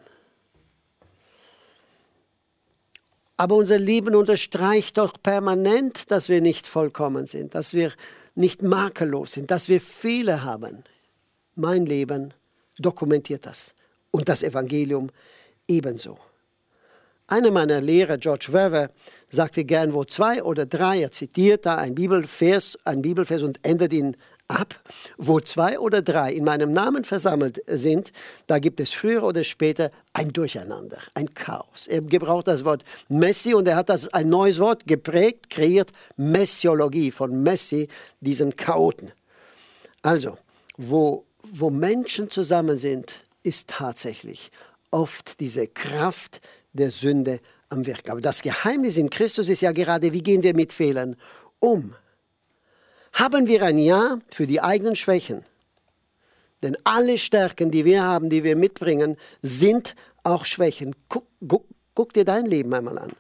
Aber 3.38 3.56
unser 3.56 3.78
Leben 3.78 4.16
unterstreicht 4.16 4.98
doch 4.98 5.14
permanent, 5.22 6.10
dass 6.10 6.30
wir 6.30 6.42
nicht 6.42 6.68
vollkommen 6.68 7.26
sind, 7.26 7.56
dass 7.56 7.74
wir 7.74 7.92
nicht 8.34 8.62
makellos 8.62 9.34
sind, 9.34 9.52
dass 9.52 9.70
wir 9.70 9.82
Fehler 9.82 10.44
haben. 10.44 10.84
Mein 11.56 11.86
Leben 11.86 12.34
dokumentiert 12.78 13.46
das 13.46 13.74
und 14.12 14.30
das 14.30 14.44
Evangelium 14.44 15.10
ebenso. 15.68 16.18
Einer 17.28 17.50
meiner 17.50 17.82
Lehrer, 17.82 18.18
George 18.18 18.50
Wever, 18.52 18.92
sagte 19.30 19.66
gern, 19.66 19.94
wo 19.94 20.06
zwei 20.06 20.44
oder 20.44 20.66
drei, 20.66 21.02
er 21.02 21.12
zitiert 21.12 21.66
da 21.66 21.76
ein 21.76 21.96
Bibelvers, 21.96 22.78
ein 22.84 23.02
Bibelvers 23.02 23.42
und 23.42 23.60
ändert 23.66 23.94
ihn 23.94 24.16
ab, 24.48 24.80
wo 25.18 25.40
zwei 25.40 25.80
oder 25.80 26.02
drei 26.02 26.32
in 26.34 26.44
meinem 26.44 26.72
Namen 26.72 27.04
versammelt 27.04 27.62
sind, 27.68 28.12
da 28.48 28.60
gibt 28.60 28.80
es 28.80 28.92
früher 28.94 29.24
oder 29.24 29.44
später 29.44 29.92
ein 30.14 30.32
Durcheinander, 30.32 31.00
ein 31.14 31.34
Chaos. 31.34 31.88
Er 31.88 32.02
gebraucht 32.02 32.48
das 32.48 32.64
Wort 32.64 32.84
Messi 33.10 33.54
und 33.54 33.68
er 33.68 33.76
hat 33.76 33.90
das 33.90 34.08
ein 34.14 34.30
neues 34.30 34.60
Wort 34.60 34.86
geprägt, 34.88 35.50
kreiert 35.50 35.92
Messiologie 36.18 37.12
von 37.12 37.44
Messi, 37.44 37.88
diesen 38.22 38.56
Chaoten. 38.56 39.12
Also, 40.02 40.38
wo, 40.78 41.26
wo 41.42 41.70
Menschen 41.70 42.30
zusammen 42.30 42.78
sind, 42.78 43.20
ist 43.44 43.68
tatsächlich 43.68 44.52
oft 44.92 45.40
diese 45.40 45.68
Kraft 45.68 46.42
der 46.74 46.92
Sünde 46.92 47.40
am 47.70 47.86
Wirken. 47.86 48.12
Aber 48.12 48.22
das 48.22 48.42
Geheimnis 48.42 48.98
in 48.98 49.10
Christus 49.10 49.50
ist 49.50 49.62
ja 49.62 49.72
gerade, 49.72 50.14
wie 50.14 50.22
gehen 50.22 50.44
wir 50.44 50.54
mit 50.54 50.74
Fehlern 50.74 51.16
um? 51.60 51.96
Haben 53.16 53.48
wir 53.48 53.64
ein 53.64 53.78
Ja 53.78 54.20
für 54.30 54.46
die 54.46 54.62
eigenen 54.62 54.96
Schwächen. 54.96 55.46
Denn 56.62 56.78
alle 56.84 57.18
Stärken, 57.18 57.72
die 57.72 57.86
wir 57.86 58.04
haben, 58.04 58.30
die 58.30 58.44
wir 58.44 58.56
mitbringen, 58.56 59.18
sind 59.42 59.96
auch 60.24 60.46
Schwächen. 60.46 60.96
Guck, 61.10 61.26
guck, 61.48 61.66
guck, 61.94 62.14
dir 62.14 62.26
dein 62.26 62.46
Leben 62.46 62.74
einmal 62.74 62.98
an. 63.00 63.14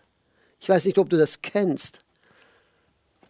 Ich 0.59 0.67
weiß 0.67 0.85
nicht, 0.85 0.97
ob 0.97 1.09
du 1.09 1.17
das 1.17 1.41
kennst, 1.41 2.01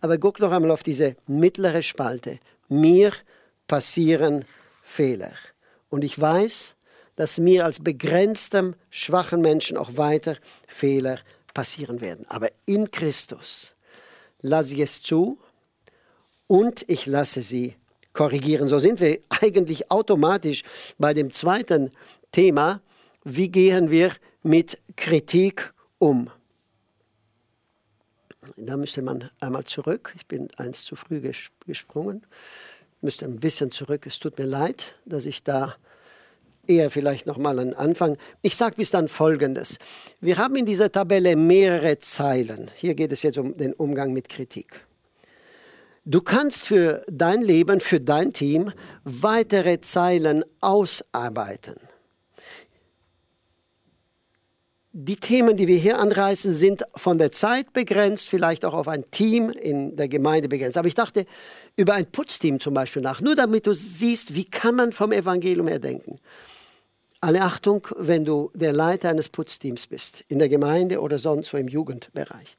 aber 0.02 0.18
guck 0.18 0.40
noch 0.40 0.52
einmal 0.52 0.72
auf 0.72 0.84
diese 0.84 1.16
mittlere 1.28 1.84
Spalte. 1.84 2.40
Mir 2.68 3.14
passieren 3.68 4.46
Fehler. 4.82 5.34
Und 5.90 6.04
ich 6.04 6.20
weiß, 6.20 6.76
dass 7.16 7.38
mir 7.38 7.66
als 7.66 7.84
begrenztem, 7.84 8.76
schwachen 8.90 9.42
Menschen 9.42 9.78
auch 9.78 9.98
weiter 9.98 10.38
Fehler 10.68 11.20
passieren 11.54 12.02
werden. 12.02 12.26
Aber 12.28 12.50
in 12.66 12.90
Christus 12.90 13.76
lasse 14.42 14.74
ich 14.74 14.80
es 14.80 15.02
zu, 15.02 15.40
und 16.48 16.84
ich 16.88 17.06
lasse 17.06 17.42
sie 17.44 17.76
korrigieren. 18.14 18.68
So 18.68 18.80
sind 18.80 19.00
wir 19.00 19.20
eigentlich 19.30 19.92
automatisch 19.92 20.64
bei 20.98 21.14
dem 21.14 21.32
zweiten 21.32 21.92
Thema, 22.32 22.82
wie 23.24 23.50
gehen 23.50 23.92
wir 23.92 24.12
mit 24.44 24.80
Kritik 24.96 25.74
um. 25.98 26.30
Da 28.58 28.78
müsste 28.78 29.02
man 29.02 29.30
einmal 29.40 29.66
zurück. 29.66 30.14
Ich 30.16 30.28
bin 30.28 30.50
eins 30.58 30.86
zu 30.86 30.96
früh 30.96 31.20
gesprungen. 31.66 32.24
Müsste 33.02 33.26
ein 33.26 33.40
bisschen 33.40 33.72
zurück. 33.72 34.06
Es 34.06 34.20
tut 34.20 34.38
mir 34.38 34.46
leid, 34.46 34.96
dass 35.06 35.26
ich 35.26 35.44
da 35.44 35.76
eher 36.68 36.90
vielleicht 36.92 37.26
noch 37.26 37.38
mal 37.38 37.60
einen 37.60 37.74
Anfang. 37.74 38.18
Ich 38.42 38.56
sage 38.56 38.76
bis 38.76 38.92
dann 38.92 39.08
Folgendes. 39.08 39.78
Wir 40.22 40.38
haben 40.38 40.56
in 40.56 40.66
dieser 40.66 40.92
Tabelle 40.92 41.36
mehrere 41.36 42.00
Zeilen. 42.00 42.72
Hier 42.76 42.96
geht 42.96 43.12
es 43.12 43.24
jetzt 43.24 43.38
um 43.38 43.56
den 43.58 43.74
Umgang 43.74 44.14
mit 44.14 44.30
Kritik. 44.30 44.86
Du 46.08 46.22
kannst 46.22 46.68
für 46.68 47.04
dein 47.08 47.42
Leben, 47.42 47.80
für 47.80 48.00
dein 48.00 48.32
Team 48.32 48.72
weitere 49.04 49.82
Zeilen 49.82 50.46
ausarbeiten. 50.62 51.78
Die 54.94 55.16
Themen, 55.16 55.58
die 55.58 55.68
wir 55.68 55.78
hier 55.78 56.00
anreißen, 56.00 56.54
sind 56.54 56.84
von 56.96 57.18
der 57.18 57.32
Zeit 57.32 57.74
begrenzt, 57.74 58.30
vielleicht 58.30 58.66
auch 58.66 58.76
auf 58.76 58.88
ein 58.88 59.10
Team 59.10 59.50
in 59.50 59.96
der 59.96 60.08
Gemeinde 60.08 60.48
begrenzt. 60.48 60.78
Aber 60.78 60.88
ich 60.88 60.94
dachte 60.94 61.26
über 61.76 61.96
ein 61.96 62.06
Putzteam 62.06 62.60
zum 62.60 62.76
Beispiel 62.76 63.02
nach, 63.02 63.20
nur 63.20 63.36
damit 63.36 63.66
du 63.66 63.74
siehst, 63.74 64.36
wie 64.36 64.46
kann 64.46 64.76
man 64.76 64.92
vom 64.92 65.12
Evangelium 65.12 65.68
her 65.68 65.80
denken. 65.80 66.20
Alle 67.26 67.42
Achtung, 67.42 67.88
wenn 67.98 68.24
du 68.24 68.52
der 68.54 68.72
Leiter 68.72 69.10
eines 69.10 69.30
Putzteams 69.30 69.88
bist, 69.88 70.24
in 70.28 70.38
der 70.38 70.48
Gemeinde 70.48 71.02
oder 71.02 71.18
sonst 71.18 71.52
wo 71.52 71.58
im 71.58 71.68
Jugendbereich 71.68 72.56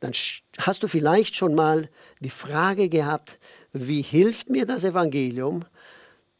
dann 0.00 0.12
hast 0.56 0.82
du 0.82 0.88
vielleicht 0.88 1.36
schon 1.36 1.54
mal 1.54 1.90
die 2.20 2.30
Frage 2.30 2.88
gehabt, 2.88 3.38
wie 3.74 4.00
hilft 4.00 4.48
mir 4.48 4.64
das 4.64 4.84
Evangelium, 4.84 5.66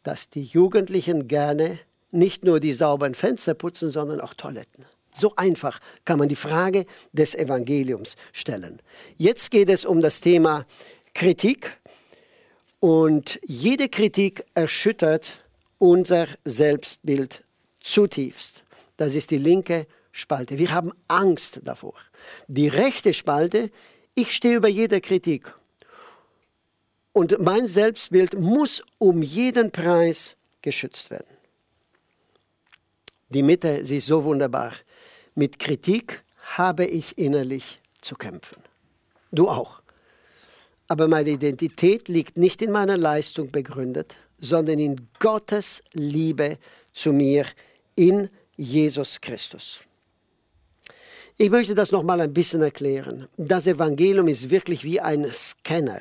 dass 0.05 0.31
die 0.31 0.45
Jugendlichen 0.45 1.29
gerne 1.29 1.79
nicht 2.13 2.47
nur 2.47 2.61
die 2.61 2.73
sauberen 2.73 3.15
Fenster 3.15 3.53
putzen, 3.53 3.91
sondern 3.91 4.23
auch 4.23 4.33
Toiletten. 4.33 4.87
So 5.13 5.37
einfach 5.37 5.79
kann 6.07 6.19
man 6.19 6.31
die 6.31 6.35
Frage 6.35 6.87
des 7.13 7.35
Evangeliums 7.35 8.17
stellen. 8.33 8.81
Jetzt 9.19 9.51
geht 9.51 9.69
es 9.69 9.85
um 9.85 10.01
das 10.01 10.23
Thema 10.23 10.65
Kritik 11.13 11.77
und 12.81 13.39
jede 13.45 13.91
Kritik 13.91 14.47
erschüttert 14.55 15.45
unser 15.77 16.27
Selbstbild 16.47 17.43
zutiefst. 17.87 18.65
Das 18.97 19.15
ist 19.15 19.31
die 19.31 19.39
linke 19.39 19.87
Spalte. 20.13 20.59
Wir 20.59 20.73
haben 20.73 20.93
Angst 21.09 21.61
davor. 21.63 21.95
Die 22.49 22.69
rechte 22.69 23.13
Spalte, 23.13 23.71
ich 24.15 24.35
stehe 24.35 24.57
über 24.57 24.69
jeder 24.69 25.01
Kritik. 25.01 25.53
Und 27.13 27.39
mein 27.39 27.67
Selbstbild 27.67 28.39
muss 28.39 28.83
um 28.99 29.23
jeden 29.23 29.71
Preis 29.71 30.37
geschützt 30.63 31.11
werden. 31.11 31.37
Die 33.29 33.43
Mitte, 33.43 33.85
sie 33.85 33.99
ist 33.99 34.07
so 34.07 34.25
wunderbar. 34.25 34.73
Mit 35.35 35.59
Kritik 35.59 36.23
habe 36.57 36.87
ich 36.87 37.19
innerlich 37.19 37.81
zu 38.01 38.15
kämpfen. 38.15 38.63
Du 39.33 39.49
auch. 39.49 39.81
Aber 40.89 41.09
meine 41.09 41.31
Identität 41.31 42.09
liegt 42.09 42.39
nicht 42.39 42.63
in 42.63 42.71
meiner 42.71 42.97
Leistung 42.97 43.51
begründet, 43.51 44.17
sondern 44.39 44.79
in 44.79 45.09
Gottes 45.19 45.83
Liebe 45.93 46.59
zu 46.93 47.13
mir 47.13 47.47
in 47.97 48.29
Jesus 48.57 49.21
Christus. 49.21 49.81
Ich 51.39 51.51
möchte 51.51 51.75
das 51.75 51.93
noch 51.93 52.03
mal 52.03 52.21
ein 52.21 52.33
bisschen 52.33 52.63
erklären. 52.63 53.29
Das 53.37 53.67
Evangelium 53.67 54.29
ist 54.29 54.49
wirklich 54.49 54.85
wie 54.85 55.01
ein 55.01 55.31
Scanner. 55.33 56.01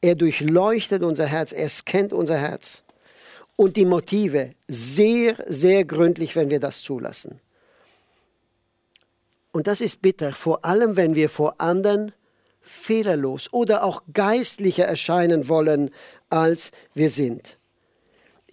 Er 0.00 0.14
durchleuchtet 0.14 1.02
unser 1.02 1.26
Herz, 1.26 1.52
er 1.52 1.68
scannt 1.68 2.12
unser 2.12 2.36
Herz. 2.36 2.84
Und 3.56 3.76
die 3.76 3.84
Motive 3.84 4.54
sehr, 4.68 5.36
sehr 5.46 5.84
gründlich, 5.84 6.36
wenn 6.36 6.50
wir 6.50 6.60
das 6.60 6.82
zulassen. 6.82 7.40
Und 9.50 9.66
das 9.66 9.80
ist 9.80 10.02
bitter, 10.02 10.32
vor 10.32 10.64
allem 10.64 10.96
wenn 10.96 11.14
wir 11.14 11.30
vor 11.30 11.60
anderen 11.60 12.12
fehlerlos 12.60 13.52
oder 13.52 13.84
auch 13.84 14.02
geistlicher 14.12 14.84
erscheinen 14.84 15.48
wollen, 15.48 15.90
als 16.30 16.72
wir 16.94 17.10
sind. 17.10 17.56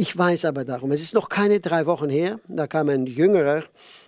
Ich 0.01 0.17
weiß 0.17 0.45
aber 0.45 0.65
darum, 0.65 0.91
es 0.91 1.03
ist 1.03 1.13
noch 1.13 1.29
keine 1.29 1.59
drei 1.59 1.85
Wochen 1.85 2.09
her, 2.09 2.39
da 2.47 2.65
kam 2.65 2.89
ein 2.89 3.05
Jüngerer 3.05 3.65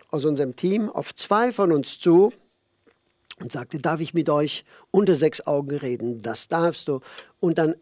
aus 0.10 0.26
unserem 0.26 0.56
Team 0.56 0.90
auf 0.90 1.14
zwei 1.14 1.52
von 1.52 1.72
uns 1.72 2.00
zu 2.00 2.34
und 3.40 3.52
sagte, 3.52 3.78
darf 3.78 4.00
ich 4.00 4.16
mit 4.16 4.28
euch 4.28 4.66
unter 4.90 5.16
sechs 5.16 5.46
Augen 5.46 5.78
reden? 5.78 6.24
Das 6.24 6.48
darfst 6.48 6.88
du. 6.88 7.02
Und 7.40 7.60
dann 7.60 7.76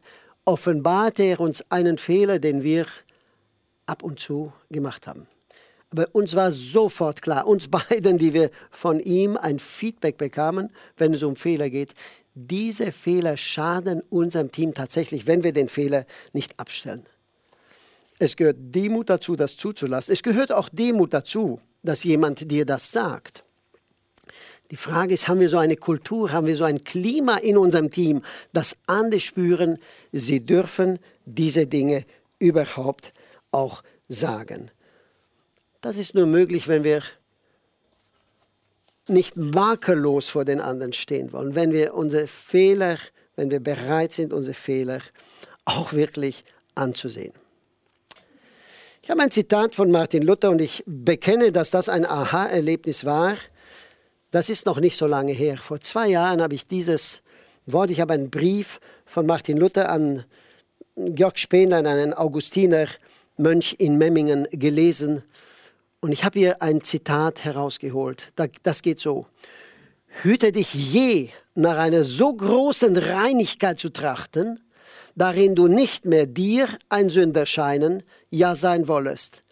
offenbarte 0.43 1.23
er 1.23 1.39
uns 1.39 1.63
einen 1.71 1.97
Fehler, 1.97 2.39
den 2.39 2.63
wir 2.63 2.85
ab 3.85 4.03
und 4.03 4.19
zu 4.19 4.51
gemacht 4.69 5.07
haben. 5.07 5.25
Aber 5.89 6.09
uns 6.11 6.35
war 6.35 6.51
sofort 6.51 7.21
klar, 7.21 7.47
uns 7.47 7.67
beiden, 7.69 8.17
die 8.17 8.33
wir 8.33 8.51
von 8.71 8.99
ihm 8.99 9.37
ein 9.37 9.57
Feedback 9.57 10.17
bekamen, 10.17 10.69
wenn 10.97 11.13
es 11.13 11.23
um 11.23 11.37
Fehler 11.37 11.69
geht, 11.69 11.93
diese 12.33 12.91
Fehler 12.91 13.37
schaden 13.37 14.01
unserem 14.09 14.51
Team 14.51 14.73
tatsächlich, 14.73 15.27
wenn 15.27 15.45
wir 15.45 15.53
den 15.53 15.69
Fehler 15.69 16.05
nicht 16.33 16.59
abstellen. 16.59 17.05
Es 18.21 18.35
gehört 18.35 18.57
Demut 18.59 19.09
dazu, 19.09 19.35
das 19.35 19.57
zuzulassen. 19.57 20.13
Es 20.13 20.21
gehört 20.21 20.51
auch 20.51 20.69
Demut 20.69 21.11
dazu, 21.11 21.59
dass 21.81 22.03
jemand 22.03 22.51
dir 22.51 22.67
das 22.67 22.91
sagt. 22.91 23.43
Die 24.69 24.75
Frage 24.75 25.15
ist, 25.15 25.27
haben 25.27 25.39
wir 25.39 25.49
so 25.49 25.57
eine 25.57 25.75
Kultur, 25.75 26.31
haben 26.31 26.45
wir 26.45 26.55
so 26.55 26.63
ein 26.63 26.83
Klima 26.83 27.37
in 27.37 27.57
unserem 27.57 27.89
Team, 27.89 28.21
dass 28.53 28.77
andere 28.85 29.19
spüren, 29.19 29.79
sie 30.11 30.45
dürfen 30.45 30.99
diese 31.25 31.65
Dinge 31.65 32.05
überhaupt 32.37 33.11
auch 33.49 33.81
sagen. 34.07 34.69
Das 35.81 35.97
ist 35.97 36.13
nur 36.13 36.27
möglich, 36.27 36.67
wenn 36.67 36.83
wir 36.83 37.01
nicht 39.07 39.35
makellos 39.35 40.29
vor 40.29 40.45
den 40.45 40.61
anderen 40.61 40.93
stehen 40.93 41.33
wollen, 41.33 41.55
wenn 41.55 41.73
wir 41.73 41.95
unsere 41.95 42.27
Fehler, 42.27 42.99
wenn 43.35 43.49
wir 43.49 43.61
bereit 43.61 44.11
sind, 44.11 44.31
unsere 44.31 44.53
Fehler 44.53 45.01
auch 45.65 45.93
wirklich 45.93 46.45
anzusehen. 46.75 47.33
Ich 49.03 49.09
habe 49.09 49.23
ein 49.23 49.31
Zitat 49.31 49.73
von 49.73 49.89
Martin 49.89 50.21
Luther 50.21 50.51
und 50.51 50.61
ich 50.61 50.83
bekenne, 50.85 51.51
dass 51.51 51.71
das 51.71 51.89
ein 51.89 52.05
Aha-Erlebnis 52.05 53.03
war. 53.03 53.35
Das 54.29 54.47
ist 54.47 54.67
noch 54.67 54.79
nicht 54.79 54.95
so 54.95 55.07
lange 55.07 55.31
her. 55.31 55.57
Vor 55.57 55.81
zwei 55.81 56.07
Jahren 56.09 56.39
habe 56.39 56.53
ich 56.53 56.67
dieses 56.67 57.23
Wort, 57.65 57.89
ich 57.89 57.99
habe 57.99 58.13
einen 58.13 58.29
Brief 58.29 58.79
von 59.07 59.25
Martin 59.25 59.57
Luther 59.57 59.89
an 59.89 60.23
Georg 60.95 61.39
Spehner, 61.39 61.77
einen 61.77 62.13
Augustiner 62.13 62.85
Mönch 63.37 63.75
in 63.79 63.97
Memmingen, 63.97 64.47
gelesen. 64.51 65.23
Und 65.99 66.11
ich 66.11 66.23
habe 66.23 66.37
hier 66.37 66.61
ein 66.61 66.83
Zitat 66.83 67.43
herausgeholt. 67.43 68.31
Das 68.61 68.83
geht 68.83 68.99
so. 68.99 69.25
Hüte 70.21 70.51
dich 70.51 70.75
je 70.75 71.29
nach 71.55 71.77
einer 71.77 72.03
so 72.03 72.31
großen 72.31 72.95
Reinigkeit 72.97 73.79
zu 73.79 73.89
trachten, 73.89 74.59
darin 75.15 75.55
du 75.55 75.67
nicht 75.67 76.05
mehr 76.05 76.25
dir 76.25 76.67
ein 76.89 77.09
Sünder 77.09 77.45
scheinen, 77.45 78.03
ja 78.29 78.55
sein 78.55 78.87
wollest. 78.87 79.43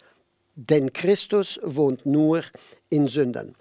Denn 0.54 0.92
Christus 0.92 1.60
wohnt 1.62 2.06
nur 2.06 2.42
in 2.88 3.08
Sündern 3.08 3.54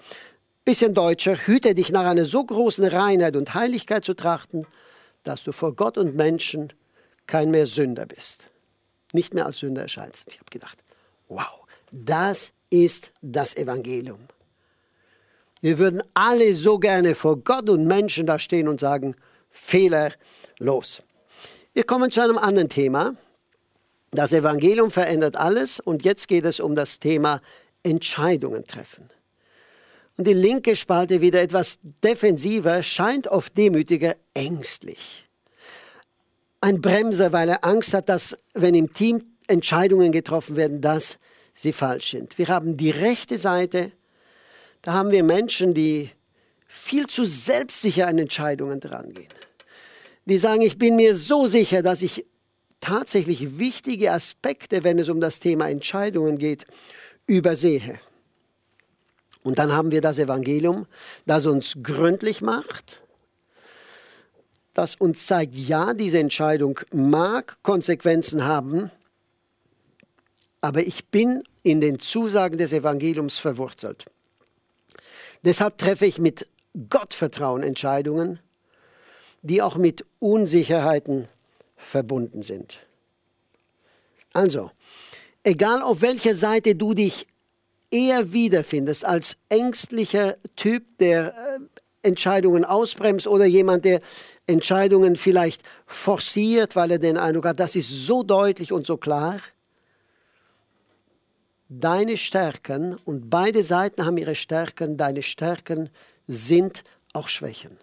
bisschen 0.69 0.93
deutscher, 0.93 1.35
hüte 1.35 1.73
dich 1.73 1.91
nach 1.91 2.05
einer 2.05 2.25
so 2.25 2.43
großen 2.43 2.85
Reinheit 2.85 3.35
und 3.35 3.55
Heiligkeit 3.55 4.05
zu 4.05 4.13
trachten, 4.13 4.67
dass 5.23 5.43
du 5.43 5.51
vor 5.51 5.73
Gott 5.75 5.97
und 5.97 6.15
Menschen 6.15 6.73
kein 7.25 7.49
mehr 7.49 7.65
Sünder 7.65 8.05
bist. 8.05 8.51
Nicht 9.11 9.33
mehr 9.33 9.47
als 9.47 9.57
Sünder 9.57 9.81
erscheinst. 9.81 10.27
Ich 10.27 10.35
habe 10.35 10.51
gedacht, 10.51 10.77
wow, 11.27 11.65
das 11.91 12.51
ist 12.69 13.11
das 13.23 13.57
Evangelium. 13.57 14.19
Wir 15.59 15.79
würden 15.79 16.03
alle 16.13 16.53
so 16.53 16.77
gerne 16.77 17.15
vor 17.15 17.37
Gott 17.37 17.67
und 17.67 17.87
Menschen 17.87 18.27
da 18.27 18.37
stehen 18.37 18.67
und 18.67 18.79
sagen, 18.79 19.15
fehlerlos. 19.49 21.01
Wir 21.73 21.83
kommen 21.83 22.09
zu 22.09 22.21
einem 22.21 22.37
anderen 22.37 22.69
Thema. 22.69 23.15
Das 24.11 24.33
Evangelium 24.33 24.89
verändert 24.89 25.35
alles 25.35 25.79
und 25.79 26.03
jetzt 26.03 26.27
geht 26.27 26.45
es 26.45 26.59
um 26.59 26.75
das 26.75 26.99
Thema 26.99 27.41
Entscheidungen 27.83 28.65
treffen. 28.65 29.09
Und 30.17 30.25
die 30.25 30.33
linke 30.33 30.75
Spalte 30.75 31.21
wieder 31.21 31.41
etwas 31.41 31.79
defensiver, 32.03 32.81
scheint 32.81 33.27
oft 33.27 33.55
demütiger, 33.55 34.15
ängstlich. 34.33 35.29
Ein 36.59 36.81
Bremser, 36.81 37.31
weil 37.31 37.49
er 37.49 37.63
Angst 37.63 37.93
hat, 37.93 38.09
dass, 38.09 38.35
wenn 38.53 38.75
im 38.75 38.91
Team 38.93 39.23
Entscheidungen 39.47 40.11
getroffen 40.11 40.55
werden, 40.55 40.81
dass 40.81 41.19
sie 41.53 41.71
falsch 41.71 42.11
sind. 42.11 42.37
Wir 42.37 42.47
haben 42.47 42.77
die 42.77 42.89
rechte 42.89 43.37
Seite, 43.37 43.91
da 44.81 44.93
haben 44.93 45.11
wir 45.11 45.23
Menschen, 45.23 45.73
die 45.73 46.09
viel 46.67 47.07
zu 47.07 47.25
selbstsicher 47.25 48.07
an 48.07 48.17
Entscheidungen 48.17 48.79
drangehen. 48.79 49.29
Die 50.29 50.37
sagen, 50.37 50.61
ich 50.61 50.77
bin 50.77 50.95
mir 50.95 51.15
so 51.15 51.47
sicher, 51.47 51.81
dass 51.81 52.03
ich 52.03 52.25
tatsächlich 52.79 53.57
wichtige 53.57 54.11
Aspekte, 54.11 54.83
wenn 54.83 54.99
es 54.99 55.09
um 55.09 55.19
das 55.19 55.39
Thema 55.39 55.69
Entscheidungen 55.69 56.37
geht, 56.37 56.65
übersehe. 57.25 57.99
Und 59.43 59.57
dann 59.57 59.73
haben 59.73 59.91
wir 59.91 60.01
das 60.01 60.19
Evangelium, 60.19 60.85
das 61.25 61.45
uns 61.45 61.77
gründlich 61.81 62.41
macht, 62.41 63.01
das 64.73 64.95
uns 64.95 65.25
zeigt, 65.25 65.55
ja, 65.55 65.93
diese 65.93 66.19
Entscheidung 66.19 66.79
mag 66.91 67.57
Konsequenzen 67.63 68.45
haben, 68.45 68.91
aber 70.61 70.81
ich 70.81 71.07
bin 71.07 71.43
in 71.63 71.81
den 71.81 71.99
Zusagen 71.99 72.57
des 72.57 72.71
Evangeliums 72.71 73.39
verwurzelt. 73.39 74.05
Deshalb 75.43 75.77
treffe 75.77 76.05
ich 76.05 76.19
mit 76.19 76.47
Gottvertrauen 76.89 77.63
Entscheidungen, 77.63 78.39
die 79.41 79.61
auch 79.61 79.77
mit 79.77 80.05
Unsicherheiten 80.19 81.27
verbunden 81.75 82.43
sind. 82.43 82.79
Also, 84.33 84.71
egal 85.43 85.81
auf 85.81 86.01
welcher 86.01 86.35
Seite 86.35 86.75
du 86.75 86.93
dich 86.93 87.27
eher 87.91 88.33
wiederfindest 88.33 89.05
als 89.05 89.37
ängstlicher 89.49 90.37
Typ, 90.55 90.83
der 90.99 91.33
äh, 91.33 91.59
Entscheidungen 92.01 92.63
ausbremst 92.63 93.27
oder 93.27 93.45
jemand, 93.45 93.85
der 93.85 94.01
Entscheidungen 94.47 95.15
vielleicht 95.15 95.61
forciert, 95.85 96.75
weil 96.75 96.91
er 96.91 96.99
den 96.99 97.17
Eindruck 97.17 97.45
hat, 97.45 97.59
das 97.59 97.75
ist 97.75 97.89
so 97.89 98.23
deutlich 98.23 98.71
und 98.71 98.85
so 98.85 98.97
klar. 98.97 99.39
Deine 101.67 102.17
Stärken, 102.17 102.95
und 103.05 103.29
beide 103.29 103.61
Seiten 103.61 104.05
haben 104.05 104.17
ihre 104.17 104.35
Stärken, 104.35 104.97
deine 104.97 105.21
Stärken 105.21 105.89
sind 106.27 106.83
auch 107.13 107.27
Schwächen. 107.27 107.77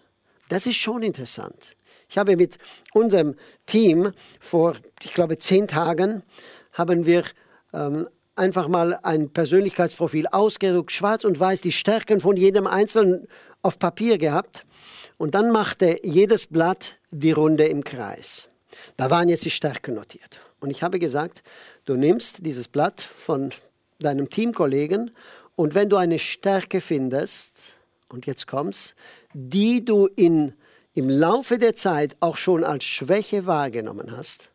Das 0.49 0.65
ist 0.65 0.77
schon 0.77 1.03
interessant. 1.03 1.75
Ich 2.09 2.17
habe 2.17 2.37
mit 2.37 2.57
unserem 2.93 3.35
Team 3.65 4.11
vor, 4.39 4.75
ich 5.03 5.13
glaube, 5.13 5.37
zehn 5.37 5.67
Tagen, 5.67 6.23
haben 6.71 7.05
wir 7.05 7.23
ähm, 7.73 8.07
einfach 8.35 8.67
mal 8.67 8.99
ein 9.03 9.29
Persönlichkeitsprofil 9.29 10.27
ausgedruckt, 10.27 10.91
schwarz 10.91 11.23
und 11.25 11.39
weiß, 11.39 11.61
die 11.61 11.71
Stärken 11.71 12.19
von 12.19 12.37
jedem 12.37 12.67
Einzelnen 12.67 13.27
auf 13.61 13.79
Papier 13.79 14.17
gehabt. 14.17 14.65
Und 15.17 15.33
dann 15.35 15.51
machte 15.51 15.99
jedes 16.03 16.45
Blatt 16.45 16.97
die 17.11 17.31
Runde 17.31 17.65
im 17.65 17.83
Kreis. 17.83 18.49
Da 18.95 19.09
waren 19.09 19.29
jetzt 19.29 19.45
die 19.45 19.49
Stärken 19.49 19.95
notiert. 19.95 20.39
Und 20.59 20.69
ich 20.69 20.83
habe 20.83 20.99
gesagt, 20.99 21.43
du 21.85 21.95
nimmst 21.95 22.45
dieses 22.45 22.67
Blatt 22.67 23.01
von 23.01 23.51
deinem 23.99 24.29
Teamkollegen 24.29 25.11
und 25.55 25.73
wenn 25.73 25.89
du 25.89 25.97
eine 25.97 26.19
Stärke 26.19 26.81
findest, 26.81 27.73
und 28.09 28.25
jetzt 28.25 28.47
kommst, 28.47 28.95
die 29.33 29.83
du 29.83 30.07
in, 30.07 30.53
im 30.93 31.09
Laufe 31.09 31.57
der 31.57 31.75
Zeit 31.75 32.15
auch 32.19 32.37
schon 32.37 32.63
als 32.63 32.83
Schwäche 32.83 33.45
wahrgenommen 33.45 34.15
hast, 34.15 34.49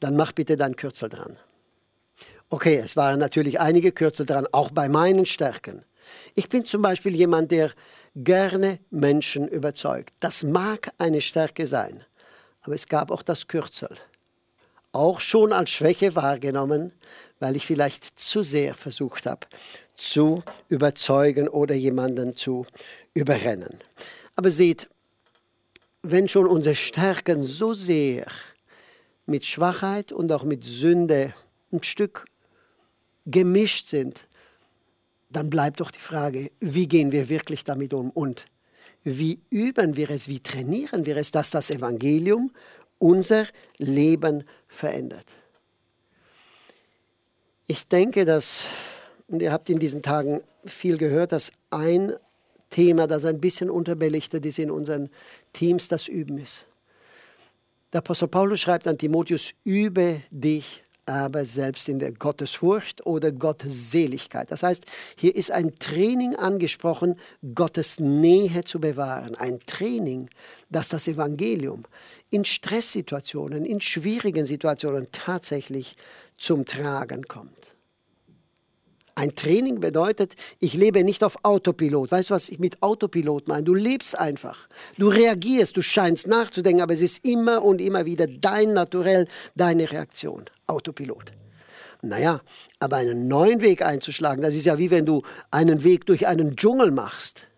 dann 0.00 0.16
mach 0.16 0.32
bitte 0.32 0.56
dein 0.56 0.76
Kürzel 0.76 1.08
dran. 1.08 1.36
Okay, 2.48 2.78
es 2.78 2.96
waren 2.96 3.20
natürlich 3.20 3.60
einige 3.60 3.92
Kürzel 3.92 4.26
dran, 4.26 4.46
auch 4.50 4.70
bei 4.70 4.88
meinen 4.88 5.26
Stärken. 5.26 5.84
Ich 6.34 6.48
bin 6.48 6.64
zum 6.64 6.82
Beispiel 6.82 7.14
jemand, 7.14 7.52
der 7.52 7.70
gerne 8.16 8.80
Menschen 8.90 9.46
überzeugt. 9.46 10.12
Das 10.20 10.42
mag 10.42 10.90
eine 10.98 11.20
Stärke 11.20 11.66
sein, 11.66 12.04
aber 12.62 12.74
es 12.74 12.88
gab 12.88 13.10
auch 13.10 13.22
das 13.22 13.46
Kürzel. 13.46 13.96
Auch 14.92 15.20
schon 15.20 15.52
als 15.52 15.70
Schwäche 15.70 16.16
wahrgenommen, 16.16 16.92
weil 17.38 17.54
ich 17.54 17.64
vielleicht 17.64 18.18
zu 18.18 18.42
sehr 18.42 18.74
versucht 18.74 19.26
habe, 19.26 19.46
zu 20.00 20.42
überzeugen 20.68 21.48
oder 21.48 21.74
jemanden 21.74 22.34
zu 22.34 22.66
überrennen. 23.14 23.78
Aber 24.34 24.50
seht, 24.50 24.88
wenn 26.02 26.28
schon 26.28 26.46
unsere 26.46 26.74
Stärken 26.74 27.42
so 27.42 27.74
sehr 27.74 28.26
mit 29.26 29.44
Schwachheit 29.44 30.12
und 30.12 30.32
auch 30.32 30.44
mit 30.44 30.64
Sünde 30.64 31.34
ein 31.70 31.82
Stück 31.82 32.24
gemischt 33.26 33.88
sind, 33.88 34.26
dann 35.28 35.50
bleibt 35.50 35.80
doch 35.80 35.90
die 35.90 36.00
Frage, 36.00 36.50
wie 36.60 36.88
gehen 36.88 37.12
wir 37.12 37.28
wirklich 37.28 37.62
damit 37.64 37.92
um 37.92 38.10
und 38.10 38.46
wie 39.04 39.40
üben 39.50 39.96
wir 39.96 40.10
es, 40.10 40.28
wie 40.28 40.40
trainieren 40.40 41.06
wir 41.06 41.16
es, 41.16 41.30
dass 41.30 41.50
das 41.50 41.70
Evangelium 41.70 42.50
unser 42.98 43.46
Leben 43.78 44.44
verändert. 44.68 45.26
Ich 47.66 47.86
denke, 47.86 48.24
dass, 48.24 48.66
und 49.30 49.42
ihr 49.42 49.52
habt 49.52 49.70
in 49.70 49.78
diesen 49.78 50.02
Tagen 50.02 50.42
viel 50.64 50.98
gehört, 50.98 51.32
dass 51.32 51.52
ein 51.70 52.12
Thema, 52.68 53.06
das 53.06 53.24
ein 53.24 53.40
bisschen 53.40 53.70
unterbelichtet 53.70 54.44
ist 54.44 54.58
in 54.58 54.70
unseren 54.70 55.08
Teams, 55.52 55.88
das 55.88 56.08
Üben 56.08 56.38
ist. 56.38 56.66
Der 57.92 57.98
Apostel 57.98 58.28
Paulus 58.28 58.60
schreibt 58.60 58.86
an 58.86 58.98
Timotheus, 58.98 59.52
übe 59.64 60.22
dich 60.30 60.84
aber 61.06 61.44
selbst 61.44 61.88
in 61.88 61.98
der 61.98 62.12
Gottesfurcht 62.12 63.04
oder 63.04 63.32
Gottseligkeit. 63.32 64.52
Das 64.52 64.62
heißt, 64.62 64.84
hier 65.16 65.34
ist 65.34 65.50
ein 65.50 65.74
Training 65.76 66.36
angesprochen, 66.36 67.16
Gottes 67.54 67.98
Nähe 67.98 68.62
zu 68.62 68.78
bewahren. 68.78 69.34
Ein 69.34 69.58
Training, 69.66 70.28
dass 70.68 70.88
das 70.88 71.08
Evangelium 71.08 71.84
in 72.30 72.44
Stresssituationen, 72.44 73.64
in 73.64 73.80
schwierigen 73.80 74.46
Situationen 74.46 75.08
tatsächlich 75.10 75.96
zum 76.36 76.64
Tragen 76.64 77.24
kommt. 77.24 77.76
Ein 79.20 79.34
Training 79.34 79.80
bedeutet, 79.80 80.32
ich 80.60 80.72
lebe 80.72 81.04
nicht 81.04 81.22
auf 81.22 81.36
Autopilot. 81.42 82.10
Weißt 82.10 82.30
du, 82.30 82.34
was 82.34 82.48
ich 82.48 82.58
mit 82.58 82.82
Autopilot 82.82 83.48
meine? 83.48 83.64
Du 83.64 83.74
lebst 83.74 84.18
einfach. 84.18 84.66
Du 84.96 85.08
reagierst, 85.08 85.76
du 85.76 85.82
scheinst 85.82 86.26
nachzudenken, 86.26 86.80
aber 86.80 86.94
es 86.94 87.02
ist 87.02 87.22
immer 87.22 87.62
und 87.62 87.82
immer 87.82 88.06
wieder 88.06 88.26
dein 88.26 88.72
Naturell, 88.72 89.28
deine 89.54 89.92
Reaktion. 89.92 90.46
Autopilot. 90.66 91.32
Naja, 92.00 92.40
aber 92.78 92.96
einen 92.96 93.28
neuen 93.28 93.60
Weg 93.60 93.82
einzuschlagen, 93.82 94.40
das 94.40 94.54
ist 94.54 94.64
ja 94.64 94.78
wie 94.78 94.90
wenn 94.90 95.04
du 95.04 95.20
einen 95.50 95.84
Weg 95.84 96.06
durch 96.06 96.26
einen 96.26 96.56
Dschungel 96.56 96.90
machst. 96.90 97.49